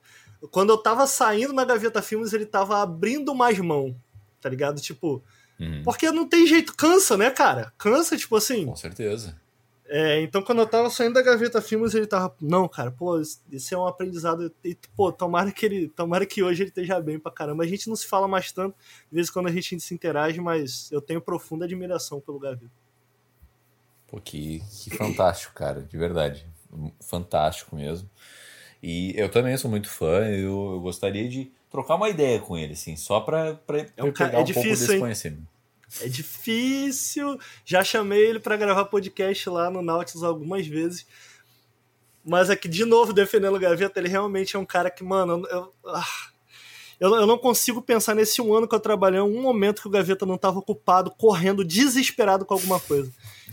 [0.51, 3.95] Quando eu tava saindo na Gaveta Filmes, ele tava abrindo mais mão,
[4.41, 4.81] tá ligado?
[4.81, 5.23] Tipo,
[5.59, 5.83] uhum.
[5.83, 7.73] porque não tem jeito, cansa, né, cara?
[7.77, 8.65] Cansa, tipo assim.
[8.65, 9.35] Com certeza.
[9.87, 13.21] É, então quando eu tava saindo da Gaveta Filmes, ele tava, não, cara, pô,
[13.51, 17.19] isso é um aprendizado, e, pô, tomara que ele, tomara que hoje ele esteja bem
[17.19, 17.63] pra caramba.
[17.63, 18.75] A gente não se fala mais tanto,
[19.09, 22.71] de vez em quando a gente se interage, mas eu tenho profunda admiração pelo Gaveta.
[24.07, 26.47] Pô, que, que fantástico, cara, de verdade.
[26.99, 28.09] Fantástico mesmo.
[28.81, 32.73] E eu também sou muito fã, eu, eu gostaria de trocar uma ideia com ele,
[32.73, 34.99] assim, só pra, pra, é um, pegar é um difícil, pouco desse hein?
[34.99, 35.55] conhecimento.
[36.01, 37.39] É difícil.
[37.63, 41.05] Já chamei ele para gravar podcast lá no Nautilus algumas vezes.
[42.23, 45.73] Mas aqui, de novo, defendendo o Gaveta, ele realmente é um cara que, mano, eu,
[45.85, 46.29] ah,
[46.99, 49.91] eu, eu, não consigo pensar nesse um ano que eu trabalhei, um momento que o
[49.91, 53.11] Gaveta não estava ocupado, correndo, desesperado com alguma coisa.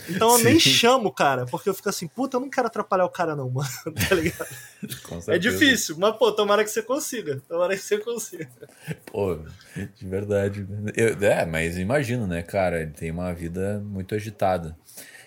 [0.09, 0.45] Então eu Sim.
[0.45, 3.34] nem chamo o cara, porque eu fico assim, puta, eu não quero atrapalhar o cara,
[3.34, 3.68] não, mano.
[4.09, 4.49] tá ligado?
[5.28, 7.43] é difícil, mas, pô, tomara que você consiga.
[7.49, 8.49] Tomara que você consiga.
[9.07, 9.38] Pô,
[9.74, 10.66] de verdade.
[10.97, 12.82] Eu, é, mas imagino, né, cara?
[12.82, 14.76] Ele tem uma vida muito agitada.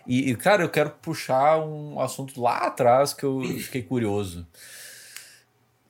[0.08, 4.46] E, e, cara, eu quero puxar um assunto lá atrás que eu fiquei curioso.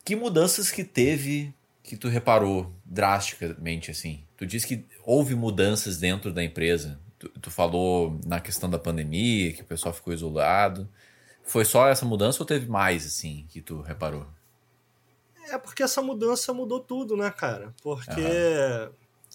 [0.04, 1.54] Que mudanças que teve
[1.86, 4.24] que tu reparou drasticamente assim?
[4.36, 7.00] Tu disse que houve mudanças dentro da empresa.
[7.20, 10.90] Tu, tu, falou na questão da pandemia, que o pessoal ficou isolado.
[11.44, 14.26] Foi só essa mudança ou teve mais assim que tu reparou?
[15.52, 17.72] É porque essa mudança mudou tudo, né, cara?
[17.84, 18.24] Porque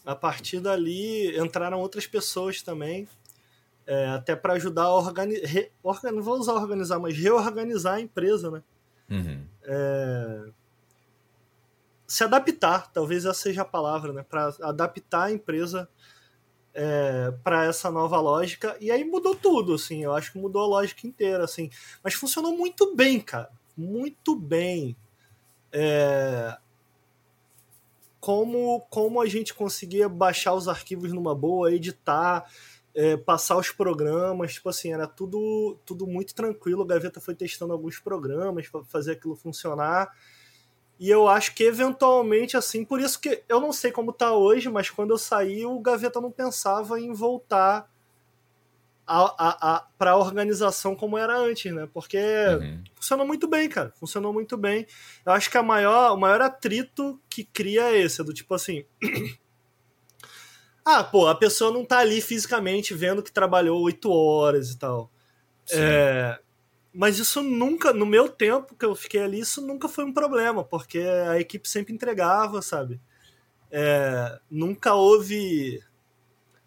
[0.05, 3.07] a partir dali entraram outras pessoas também,
[3.87, 5.67] é, até para ajudar a organizar.
[5.85, 6.11] Organ...
[6.11, 8.63] Não vou usar organizar, mas reorganizar a empresa, né?
[9.09, 9.45] Uhum.
[9.63, 10.51] É
[12.11, 14.25] se adaptar, talvez essa seja a palavra, né?
[14.25, 15.89] Para adaptar a empresa
[16.75, 18.77] é, para essa nova lógica.
[18.81, 20.03] E aí mudou tudo, assim.
[20.03, 21.71] Eu acho que mudou a lógica inteira, assim.
[22.03, 23.49] Mas funcionou muito bem, cara.
[23.77, 24.97] Muito bem.
[25.71, 26.59] É...
[28.19, 32.45] Como, como a gente conseguia baixar os arquivos numa boa, editar,
[32.93, 36.83] é, passar os programas, tipo assim, era tudo, tudo muito tranquilo.
[36.83, 40.13] A Gaveta foi testando alguns programas para fazer aquilo funcionar.
[41.01, 44.69] E eu acho que eventualmente, assim, por isso que eu não sei como tá hoje,
[44.69, 47.91] mas quando eu saí, o Gaveta não pensava em voltar
[49.07, 51.89] a, a, a, para a organização como era antes, né?
[51.91, 52.85] Porque uhum.
[52.97, 53.95] funcionou muito bem, cara.
[53.99, 54.87] Funcionou muito bem.
[55.25, 58.53] Eu acho que a maior, o maior atrito que cria é esse, é do tipo
[58.53, 58.85] assim.
[60.85, 65.11] ah, pô, a pessoa não tá ali fisicamente vendo que trabalhou oito horas e tal.
[65.73, 66.39] É,
[66.93, 70.65] mas isso nunca, no meu tempo que eu fiquei ali, isso nunca foi um problema,
[70.65, 73.01] porque a equipe sempre entregava, sabe?
[73.71, 75.81] É, nunca houve.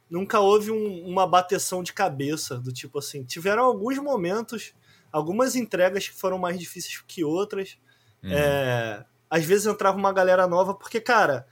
[0.10, 3.24] Nunca houve um, uma bateção de cabeça, do tipo assim.
[3.24, 4.74] Tiveram alguns momentos,
[5.12, 7.78] algumas entregas que foram mais difíceis que outras.
[8.24, 8.32] Uhum.
[8.32, 11.46] É, às vezes entrava uma galera nova, porque, cara,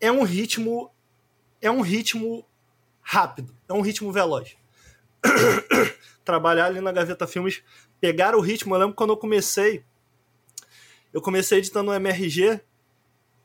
[0.00, 0.90] é um ritmo.
[1.60, 2.44] É um ritmo
[3.00, 4.56] rápido, é um ritmo veloz.
[6.24, 7.62] Trabalhar ali na Gaveta Filmes
[8.02, 8.74] pegaram o ritmo.
[8.74, 9.84] Eu lembro quando eu comecei,
[11.12, 12.60] eu comecei editando no MRG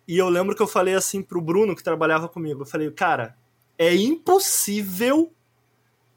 [0.08, 3.38] e eu lembro que eu falei assim pro Bruno, que trabalhava comigo, eu falei, cara,
[3.78, 5.32] é impossível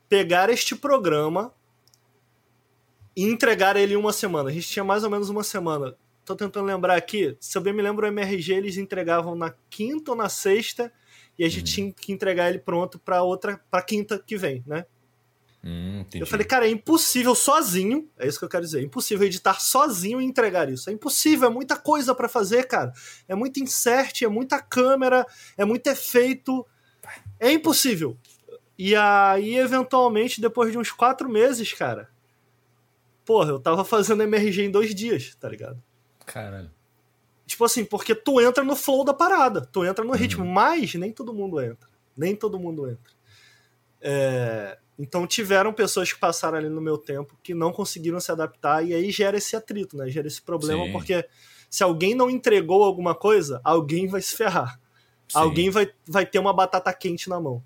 [0.09, 1.53] pegar este programa
[3.15, 4.49] e entregar ele em uma semana.
[4.49, 5.95] A gente tinha mais ou menos uma semana.
[6.25, 10.13] Tô tentando lembrar aqui, se eu bem me lembro, o MRG eles entregavam na quinta
[10.13, 10.91] ou na sexta
[11.39, 11.75] e a gente uhum.
[11.75, 14.87] tinha que entregar ele pronto para outra, para quinta que vem, né?
[15.63, 19.27] Hum, eu falei, cara, é impossível sozinho, é isso que eu quero dizer, é impossível
[19.27, 20.89] editar sozinho e entregar isso.
[20.89, 22.93] É impossível, é muita coisa para fazer, cara.
[23.29, 26.67] É muito insert, é muita câmera, é muito efeito.
[27.39, 28.17] É impossível.
[28.79, 32.09] E aí, eventualmente, depois de uns quatro meses, cara,
[33.27, 35.83] porra, eu tava fazendo MRG em dois dias, tá ligado?
[36.25, 36.71] Caralho.
[37.45, 40.17] Tipo assim, porque tu entra no flow da parada, tu entra no uhum.
[40.17, 41.91] ritmo, mas nem todo mundo entra.
[42.17, 43.13] Nem todo mundo entra.
[44.01, 48.85] É, então tiveram pessoas que passaram ali no meu tempo que não conseguiram se adaptar
[48.87, 50.11] e aí gera esse atrito, né?
[50.11, 50.93] Gera esse problema Sim.
[50.93, 51.27] porque
[51.71, 54.79] se alguém não entregou alguma coisa, alguém vai se ferrar.
[55.27, 55.39] Sim.
[55.39, 57.65] Alguém vai, vai ter uma batata quente na mão.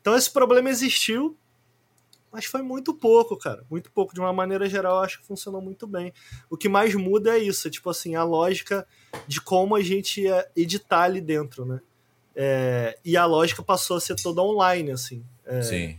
[0.00, 1.36] Então esse problema existiu
[2.32, 3.62] Mas foi muito pouco, cara.
[3.70, 4.14] Muito pouco.
[4.14, 6.12] De uma maneira geral, eu acho que funcionou muito bem.
[6.48, 8.86] O que mais muda é isso, é, tipo assim, a lógica
[9.28, 11.80] de como a gente ia editar ali dentro, né?
[12.34, 15.22] É, e a lógica passou a ser toda online, assim.
[15.44, 15.98] É, Sim.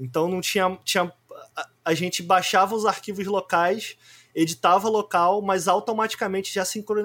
[0.00, 0.78] Então não tinha.
[0.84, 1.12] tinha
[1.54, 3.96] a, a, gente baixava os arquivos locais,
[4.34, 6.64] editava local, mas automaticamente já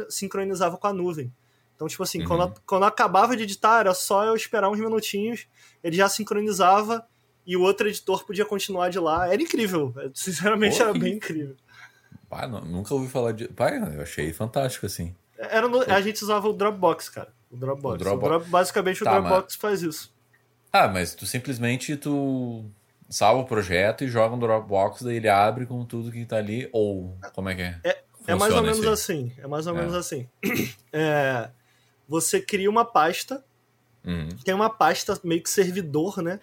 [0.09, 1.31] sincronizava com a nuvem.
[1.75, 2.27] Então, tipo assim, uhum.
[2.27, 5.45] quando, quando acabava de editar, era só eu esperar uns minutinhos,
[5.83, 7.05] ele já sincronizava
[7.45, 9.31] e o outro editor podia continuar de lá.
[9.31, 9.93] Era incrível.
[10.15, 10.99] Sinceramente, Pô, era que...
[10.99, 11.55] bem incrível.
[12.29, 13.47] Pá, não, nunca ouvi falar de.
[13.49, 15.13] Pai, eu achei fantástico, assim.
[15.37, 15.81] Era no...
[15.81, 17.33] A gente usava o Dropbox, cara.
[17.51, 17.95] O Dropbox.
[17.95, 18.47] O Dropbox.
[18.47, 19.55] O basicamente tá, o Dropbox mas...
[19.55, 20.13] faz isso.
[20.71, 22.65] Ah, mas tu simplesmente tu
[23.09, 26.69] salva o projeto e joga no Dropbox, daí ele abre com tudo que tá ali,
[26.71, 27.79] ou como é que é?
[27.83, 29.31] É, é mais ou menos assim.
[29.37, 29.79] É mais ou é.
[29.79, 30.27] menos assim.
[30.97, 31.49] É,
[32.07, 33.43] você cria uma pasta,
[34.05, 34.29] uhum.
[34.45, 36.39] tem uma pasta meio que servidor, né?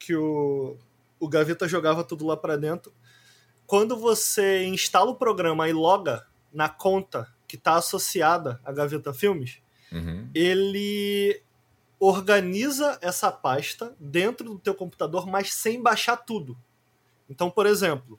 [0.00, 0.76] Que o,
[1.20, 2.92] o Gaveta jogava tudo lá para dentro.
[3.68, 9.58] Quando você instala o programa e loga na conta que está associada à Gaveta Filmes,
[9.92, 10.28] uhum.
[10.34, 11.40] ele
[11.98, 16.56] organiza essa pasta dentro do teu computador, mas sem baixar tudo.
[17.28, 18.18] Então, por exemplo,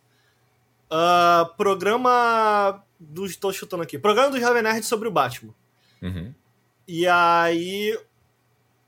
[0.92, 5.54] uh, programa do estou chutando aqui, programa do Jovem Nerd sobre o Batman.
[6.02, 6.34] Uhum.
[6.88, 7.98] E aí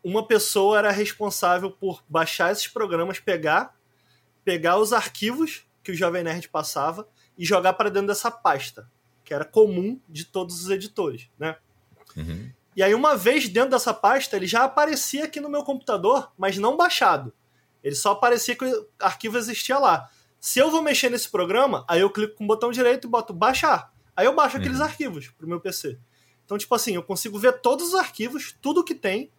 [0.03, 3.75] uma pessoa era responsável por baixar esses programas, pegar,
[4.43, 8.89] pegar os arquivos que o Jovem Nerd passava e jogar para dentro dessa pasta,
[9.23, 11.55] que era comum de todos os editores, né?
[12.15, 12.51] Uhum.
[12.75, 16.57] E aí, uma vez dentro dessa pasta, ele já aparecia aqui no meu computador, mas
[16.57, 17.33] não baixado.
[17.83, 20.09] Ele só aparecia que o arquivo existia lá.
[20.39, 23.33] Se eu vou mexer nesse programa, aí eu clico com o botão direito e boto
[23.33, 23.93] baixar.
[24.15, 24.61] Aí eu baixo uhum.
[24.61, 25.97] aqueles arquivos pro meu PC.
[26.45, 29.31] Então, tipo assim, eu consigo ver todos os arquivos, tudo que tem,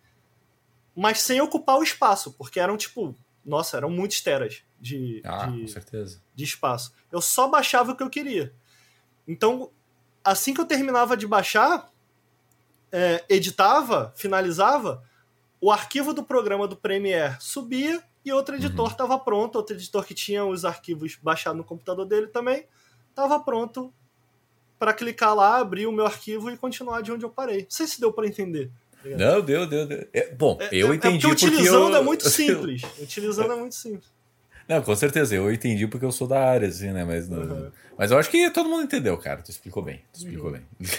[0.95, 3.15] mas sem ocupar o espaço, porque eram, tipo,
[3.45, 6.23] nossa, eram muitos teras de, ah, de, com certeza.
[6.35, 6.93] de espaço.
[7.11, 8.55] Eu só baixava o que eu queria.
[9.27, 9.71] Então,
[10.25, 11.92] assim que eu terminava de baixar,
[12.93, 15.03] é, editava, finalizava,
[15.61, 19.21] o arquivo do programa do Premiere subia e outro editor estava uhum.
[19.21, 22.67] pronto, outro editor que tinha os arquivos baixados no computador dele também,
[23.11, 23.93] estava pronto
[24.79, 27.63] para clicar lá, abrir o meu arquivo e continuar de onde eu parei.
[27.63, 28.71] Não sei se deu para entender.
[29.05, 30.09] Não, deu, deu, deu.
[30.13, 32.01] É, bom, é, eu é, entendi é porque utilizando eu...
[32.01, 32.83] é muito simples.
[33.01, 34.13] utilizando é muito simples.
[34.69, 37.05] Não, com certeza, eu entendi porque eu sou da área, assim, né?
[37.05, 37.43] Mas, não...
[37.43, 37.71] uhum.
[37.99, 39.43] mas eu acho que todo mundo entendeu, cara.
[39.43, 40.03] Tu explicou bem.
[40.13, 40.53] Tu explicou uhum.
[40.53, 40.67] bem.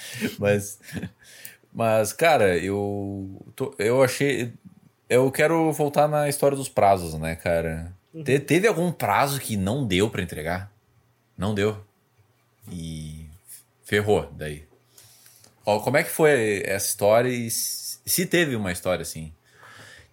[0.38, 0.78] mas,
[1.72, 4.52] mas, cara, eu, tô, eu achei.
[5.08, 7.94] Eu quero voltar na história dos prazos, né, cara?
[8.12, 8.22] Uhum.
[8.22, 10.72] Te, teve algum prazo que não deu para entregar?
[11.36, 11.82] Não deu.
[12.70, 13.26] E
[13.84, 14.66] ferrou daí.
[15.64, 19.32] Como é que foi essa história e se teve uma história assim?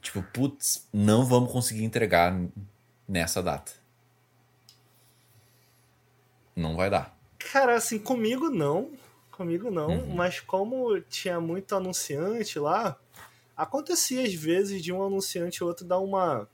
[0.01, 2.37] Tipo, putz, não vamos conseguir entregar
[3.07, 3.71] nessa data.
[6.55, 7.17] Não vai dar.
[7.51, 8.91] Cara, assim, comigo não.
[9.35, 9.89] Comigo não.
[9.89, 10.15] Uhum.
[10.15, 12.97] Mas como tinha muito anunciante lá,
[13.55, 16.47] acontecia às vezes de um anunciante ou outro dar uma.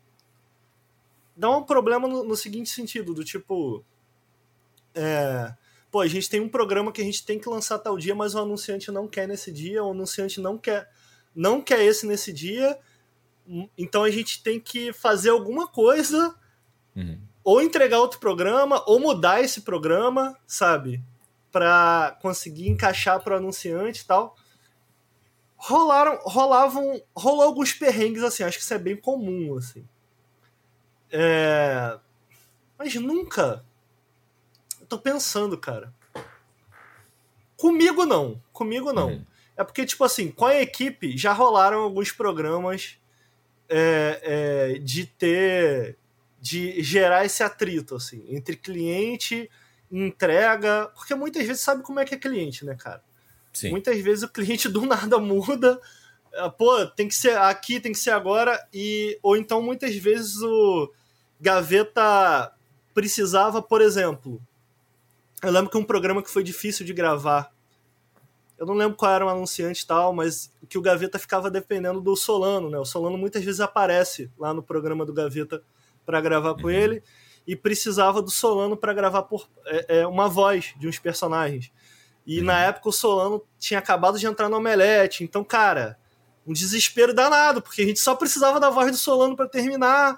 [1.35, 3.85] dar um problema no, no seguinte sentido, do tipo.
[4.95, 5.53] É,
[5.91, 8.33] pô, a gente tem um programa que a gente tem que lançar tal dia, mas
[8.33, 10.89] o anunciante não quer nesse dia, o anunciante não quer,
[11.35, 12.79] não quer esse nesse dia,
[13.77, 16.35] então a gente tem que fazer alguma coisa,
[16.95, 17.21] uhum.
[17.43, 21.01] ou entregar outro programa, ou mudar esse programa, sabe?
[21.51, 24.35] Para conseguir encaixar para o anunciante e tal.
[25.57, 29.87] Rolaram, rolavam, rolou alguns perrengues assim, acho que isso é bem comum assim.
[31.11, 31.99] É...
[32.77, 33.63] Mas nunca
[34.91, 35.93] tô pensando, cara.
[37.55, 38.41] Comigo não.
[38.51, 39.09] Comigo não.
[39.09, 39.25] Uhum.
[39.55, 42.97] É porque, tipo assim, com a equipe já rolaram alguns programas
[43.69, 44.19] é,
[44.75, 45.97] é, de ter.
[46.41, 49.49] de gerar esse atrito, assim, entre cliente
[49.91, 50.89] entrega.
[50.95, 53.03] Porque muitas vezes sabe como é que é cliente, né, cara?
[53.53, 53.71] Sim.
[53.71, 55.79] Muitas vezes o cliente do nada muda.
[56.33, 58.59] É, pô, tem que ser aqui, tem que ser agora.
[58.73, 60.91] E, ou então, muitas vezes o
[61.39, 62.53] Gaveta
[62.93, 64.41] precisava, por exemplo,
[65.43, 67.51] eu lembro que um programa que foi difícil de gravar.
[68.57, 71.99] Eu não lembro qual era o anunciante e tal, mas que o Gaveta ficava dependendo
[71.99, 72.77] do Solano, né?
[72.77, 75.63] O Solano muitas vezes aparece lá no programa do Gaveta
[76.05, 76.69] para gravar com uhum.
[76.69, 77.03] ele
[77.45, 81.71] e precisava do Solano para gravar por é, é, uma voz de uns personagens.
[82.25, 82.45] E uhum.
[82.45, 85.97] na época o Solano tinha acabado de entrar no Omelete, então, cara,
[86.45, 90.15] um desespero danado, porque a gente só precisava da voz do Solano para terminar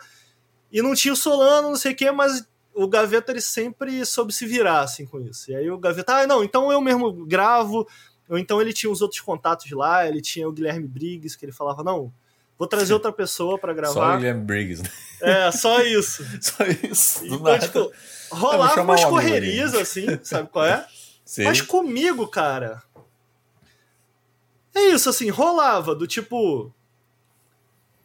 [0.71, 4.34] e não tinha o Solano, não sei o quê, mas o Gaveta ele sempre soube
[4.34, 5.51] se virar assim com isso.
[5.51, 7.88] E aí o Gaveta, ah, não, então eu mesmo gravo.
[8.28, 11.51] Ou então ele tinha os outros contatos lá, ele tinha o Guilherme Briggs, que ele
[11.51, 12.11] falava, não,
[12.58, 13.93] Vou trazer outra pessoa para gravar.
[13.93, 14.89] Só William Briggs, né?
[15.22, 16.24] É, só isso.
[16.41, 17.20] só isso.
[17.22, 17.60] Do então, nada.
[17.60, 17.91] tipo,
[18.32, 20.86] rolava umas um correrias assim, sabe qual é?
[21.26, 21.43] Sim.
[21.45, 22.84] Mas comigo, cara.
[24.76, 26.74] É isso, assim, rolava do tipo.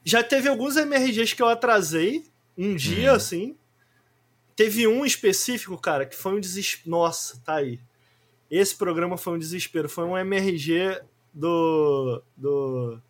[0.04, 2.24] Já teve alguns MRGs que eu atrasei
[2.56, 3.16] um dia, Uhum.
[3.16, 3.56] assim.
[4.56, 6.90] Teve um específico, cara, que foi um desespero.
[6.90, 7.80] Nossa, tá aí.
[8.50, 9.88] Esse programa foi um desespero.
[9.88, 11.00] Foi um MRG
[11.32, 12.22] do.
[12.36, 13.00] do.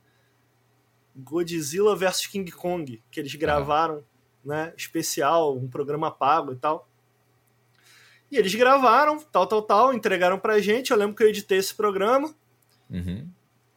[1.18, 4.04] Godzilla vs King Kong, que eles gravaram,
[4.44, 4.72] né?
[4.76, 6.88] Especial, um programa pago e tal.
[8.30, 10.90] E eles gravaram, tal, tal, tal, entregaram pra gente.
[10.90, 12.34] Eu lembro que eu editei esse programa.
[12.88, 13.28] Uhum.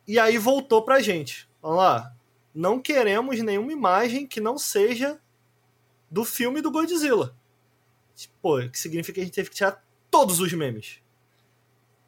[0.08, 1.50] E aí voltou pra gente.
[1.62, 2.14] Vamos lá.
[2.54, 5.20] Não queremos nenhuma imagem que não seja
[6.10, 7.36] do filme do Godzilla.
[8.42, 11.01] Pô, que significa que a gente teve que tirar todos os memes.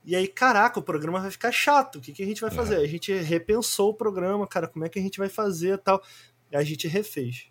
[0.05, 1.95] E aí, caraca, o programa vai ficar chato.
[1.97, 2.75] O que, que a gente vai fazer?
[2.77, 6.03] A gente repensou o programa, cara, como é que a gente vai fazer e tal.
[6.51, 7.47] E a gente refez.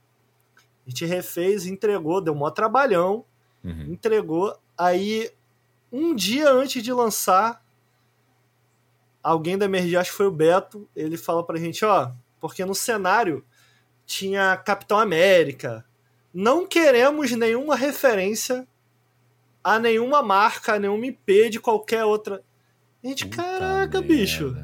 [0.86, 3.24] A gente refez, entregou, deu mó trabalhão
[3.64, 3.92] Uhum.
[3.92, 4.58] entregou.
[4.76, 5.30] Aí,
[5.90, 7.64] um dia antes de lançar,
[9.22, 12.74] alguém da MRG, acho que foi o Beto, ele fala pra gente, ó, porque no
[12.74, 13.44] cenário
[14.04, 15.84] tinha Capitão América.
[16.34, 18.66] Não queremos nenhuma referência
[19.62, 22.42] a nenhuma marca, a nenhuma IP de qualquer outra.
[23.02, 24.02] Gente, Puta caraca, merda.
[24.02, 24.56] bicho.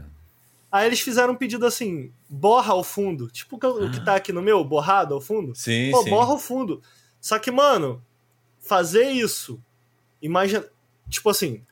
[0.70, 3.28] Aí eles fizeram um pedido assim, borra ao fundo.
[3.30, 5.54] Tipo o que- tá aqui no meu, borrado ao fundo.
[5.54, 6.10] Sim, Pô, sim.
[6.10, 6.82] borra o fundo.
[7.20, 8.04] Só que, mano,
[8.60, 9.60] fazer isso.
[10.20, 10.64] Imagina.
[11.08, 11.64] Tipo assim,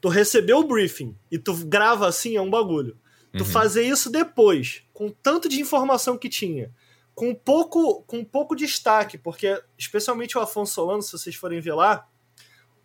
[0.00, 2.96] tu recebeu o briefing e tu grava assim é um bagulho.
[3.32, 3.50] Tu Uhum.
[3.50, 6.70] fazer isso depois, com tanto de informação que tinha,
[7.14, 12.06] com pouco, com pouco destaque, porque especialmente o Afonso Solano, se vocês forem ver lá,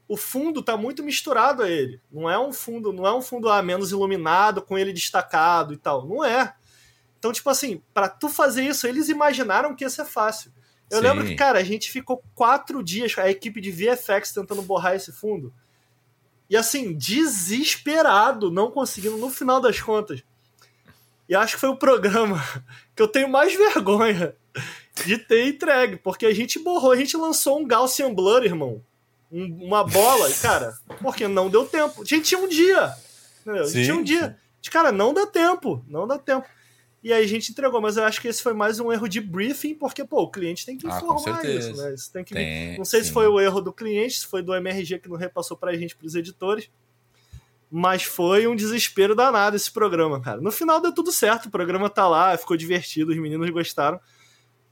[0.07, 2.01] o fundo tá muito misturado a ele.
[2.11, 5.77] Não é um fundo, não é um fundo ah, menos iluminado, com ele destacado e
[5.77, 6.07] tal.
[6.07, 6.53] Não é.
[7.17, 10.51] Então, tipo assim, pra tu fazer isso, eles imaginaram que ia ser fácil.
[10.89, 11.07] Eu Sim.
[11.07, 15.11] lembro que, cara, a gente ficou quatro dias, a equipe de VFX tentando borrar esse
[15.11, 15.53] fundo.
[16.49, 20.21] E assim, desesperado, não conseguindo, no final das contas.
[21.27, 22.43] E acho que foi o programa
[22.95, 24.35] que eu tenho mais vergonha
[25.05, 28.83] de ter entregue, porque a gente borrou, a gente lançou um Gaussian Blur, irmão.
[29.33, 32.03] Um- uma bola, e cara, porque não deu tempo.
[32.03, 32.93] A gente tinha um dia.
[33.41, 33.63] Entendeu?
[33.63, 34.37] A gente Sim, tinha um dia.
[34.61, 36.47] De, cara, não dá tempo, não dá tempo.
[37.03, 39.19] E aí a gente entregou, mas eu acho que esse foi mais um erro de
[39.19, 41.71] briefing, porque, pô, o cliente tem que Ah, informar certeza.
[41.71, 41.93] isso, né?
[41.93, 42.33] Isso tem que.
[42.33, 43.13] Tem, Não sei se sim.
[43.13, 46.15] foi o erro do cliente, se foi do MRG que não repassou pra gente, pros
[46.15, 46.69] editores.
[47.69, 50.39] Mas foi um desespero danado esse programa, cara.
[50.39, 53.99] No final deu tudo certo, o programa tá lá, ficou divertido, os meninos gostaram.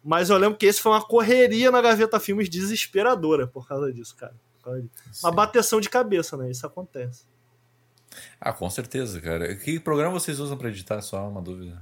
[0.03, 4.15] Mas eu lembro que esse foi uma correria na Gaveta Filmes desesperadora por causa disso,
[4.15, 4.35] cara.
[5.23, 6.49] Uma bateção de cabeça, né?
[6.51, 7.25] Isso acontece.
[8.39, 9.55] Ah, com certeza, cara.
[9.55, 11.01] Que programa vocês usam pra editar?
[11.01, 11.81] Só uma dúvida.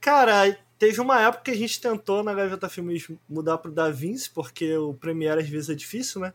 [0.00, 4.76] Cara, teve uma época que a gente tentou na Gaveta Filmes mudar pro DaVinci, porque
[4.76, 6.32] o Premiere às vezes é difícil, né?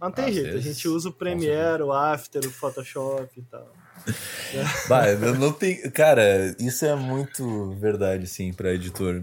[0.00, 3.38] Mas não tem Às jeito, a vezes, gente usa o Premiere, o After, o Photoshop
[3.38, 3.72] e tal.
[4.88, 5.04] Bah,
[5.38, 5.88] não tem.
[5.90, 9.22] Cara, isso é muito verdade, sim, pra editor.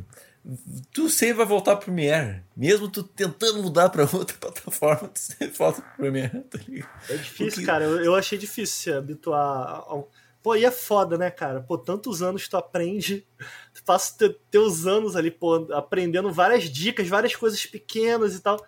[0.94, 2.44] Tu sempre vai voltar pro Premiere.
[2.56, 6.90] Mesmo tu tentando mudar pra outra plataforma, tu sempre volta pro Premiere, tá ligado?
[7.10, 7.84] É difícil, Porque- cara.
[7.86, 10.10] Eu, eu achei difícil se habituar ao.
[10.42, 11.60] Pô, e é foda, né, cara?
[11.62, 13.28] Pô, tantos anos tu aprende,
[13.74, 18.66] tu passa te- teus anos ali, pô, aprendendo várias dicas, várias coisas pequenas e tal.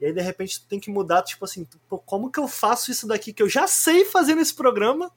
[0.00, 2.90] E aí, de repente, tu tem que mudar, tipo assim, pô, como que eu faço
[2.90, 5.12] isso daqui que eu já sei fazer nesse programa,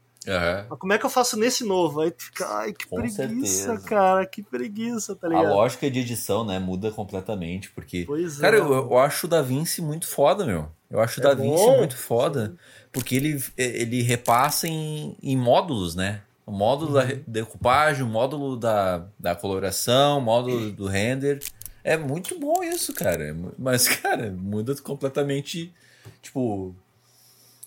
[0.70, 2.02] Mas como é que eu faço nesse novo?
[2.02, 3.80] Aí tu fica, ai, que Com preguiça, certeza.
[3.90, 5.50] cara, que preguiça, tá A ligado?
[5.54, 8.06] lógica de edição, né, muda completamente, porque...
[8.06, 8.60] Pois Cara, é.
[8.60, 10.70] eu, eu acho o Da Vinci muito foda, meu.
[10.90, 12.56] Eu acho o É Da Vinci bom, muito foda,
[12.92, 16.22] porque ele, ele repassa em, em módulos, né?
[16.46, 17.08] O módulo da Uhum.
[17.08, 21.40] re- decupagem, o módulo da, da coloração, o módulo do render.
[21.84, 23.36] É muito bom isso, cara.
[23.58, 25.74] Mas, cara, muda completamente,
[26.22, 26.76] tipo,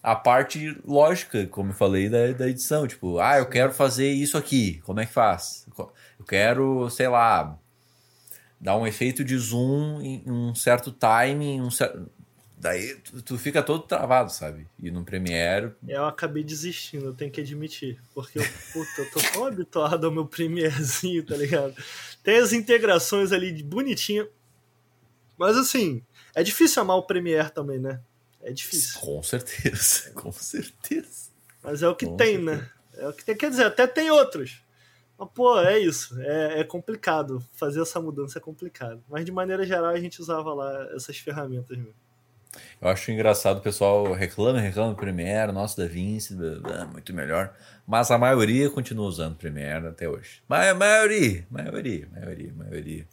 [0.06, 2.86] a parte lógica, como eu falei, da, da edição.
[2.86, 4.80] Tipo, ah, eu quero fazer isso aqui.
[4.84, 5.66] Como é que faz?
[5.76, 7.58] Eu quero, sei lá,
[8.60, 12.08] dar um efeito de zoom em um certo timing, um certo...
[12.56, 14.68] Daí tu, tu fica todo travado, sabe?
[14.80, 18.00] E no Premiere, Eu acabei desistindo, eu tenho que admitir.
[18.14, 21.74] Porque eu, puta, eu tô tão habituado ao meu Premierzinho, tá ligado?
[22.22, 24.24] Tem as integrações ali bonitinha.
[25.36, 26.00] Mas assim,
[26.32, 28.00] é difícil amar o Premiere também, né?
[28.46, 29.00] É difícil.
[29.00, 31.30] com certeza, com certeza.
[31.62, 32.56] Mas é o que Com tem, certeza.
[32.56, 32.70] né?
[32.98, 33.36] É o que tem.
[33.36, 34.62] Quer dizer, até tem outros.
[35.18, 36.16] Mas, pô, é isso.
[36.20, 37.44] É, é complicado.
[37.54, 39.02] Fazer essa mudança é complicado.
[39.08, 41.94] Mas de maneira geral a gente usava lá essas ferramentas mesmo.
[42.80, 46.34] Eu acho engraçado o pessoal reclama, reclama do Premiere, nosso da Vinci,
[46.92, 47.52] muito melhor.
[47.84, 50.40] Mas a maioria continua usando Premiere até hoje.
[50.48, 53.08] Ma maioria, maioria, maioria, maioria.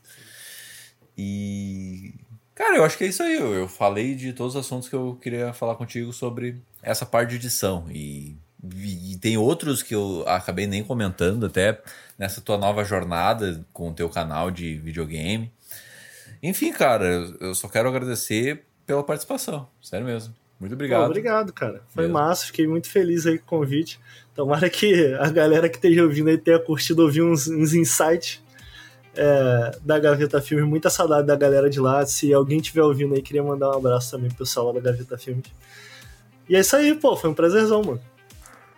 [1.17, 2.13] E.
[2.55, 3.35] Cara, eu acho que é isso aí.
[3.35, 7.31] Eu, eu falei de todos os assuntos que eu queria falar contigo sobre essa parte
[7.31, 7.85] de edição.
[7.89, 8.35] E,
[8.75, 11.81] e, tem outros que eu acabei nem comentando até
[12.17, 15.51] nessa tua nova jornada com o teu canal de videogame.
[16.41, 17.05] Enfim, cara,
[17.39, 19.67] eu só quero agradecer pela participação.
[19.81, 20.33] Sério mesmo.
[20.59, 21.01] Muito obrigado.
[21.01, 21.81] Pô, obrigado, cara.
[21.89, 22.19] Foi mesmo.
[22.19, 23.99] massa, fiquei muito feliz aí com o convite.
[24.35, 28.41] Tomara que a galera que esteja ouvindo aí tenha curtido ouvir uns, uns insights
[29.15, 30.67] é, da Gaveta Filmes.
[30.67, 32.05] Muita saudade da galera de lá.
[32.05, 35.17] Se alguém estiver ouvindo aí, queria mandar um abraço também pro pessoal lá da Gaveta
[35.17, 35.45] Filmes.
[36.47, 37.15] E é isso aí, pô.
[37.15, 38.01] Foi um prazerzão, mano.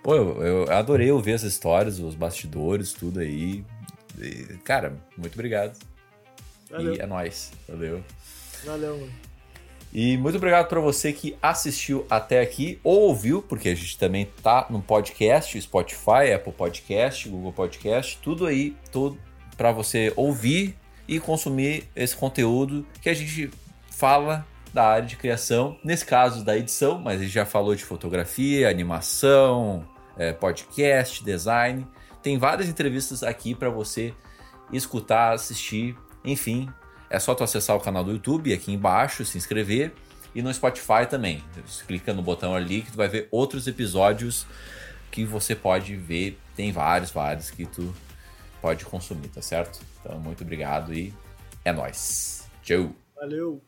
[0.03, 3.65] Pô, eu, eu adorei ouvir as histórias, os bastidores, tudo aí.
[4.19, 5.77] E, cara, muito obrigado.
[6.69, 6.95] Valeu.
[6.95, 7.51] E é nóis.
[7.67, 8.03] Valeu.
[8.63, 9.25] Valeu, mano.
[9.93, 14.29] E muito obrigado para você que assistiu até aqui ou ouviu, porque a gente também
[14.43, 19.17] tá no podcast, Spotify, Apple Podcast, Google Podcast, tudo aí, tudo
[19.57, 20.75] para você ouvir
[21.07, 23.49] e consumir esse conteúdo que a gente
[23.89, 27.85] fala da área de criação, nesse caso da edição, mas a gente já falou de
[27.85, 29.87] fotografia, animação,
[30.17, 31.87] é, podcast, design.
[32.21, 34.13] Tem várias entrevistas aqui para você
[34.73, 35.95] escutar, assistir,
[36.25, 36.69] enfim,
[37.09, 39.93] é só tu acessar o canal do YouTube aqui embaixo, se inscrever
[40.33, 41.41] e no Spotify também.
[41.65, 44.45] Você clica no botão ali que tu vai ver outros episódios
[45.09, 46.37] que você pode ver.
[46.55, 47.93] Tem vários, vários que tu
[48.65, 49.79] pode consumir, tá certo?
[49.99, 51.13] Então, muito obrigado e
[51.63, 52.49] é nós.
[52.63, 52.89] Tchau.
[53.15, 53.61] Valeu.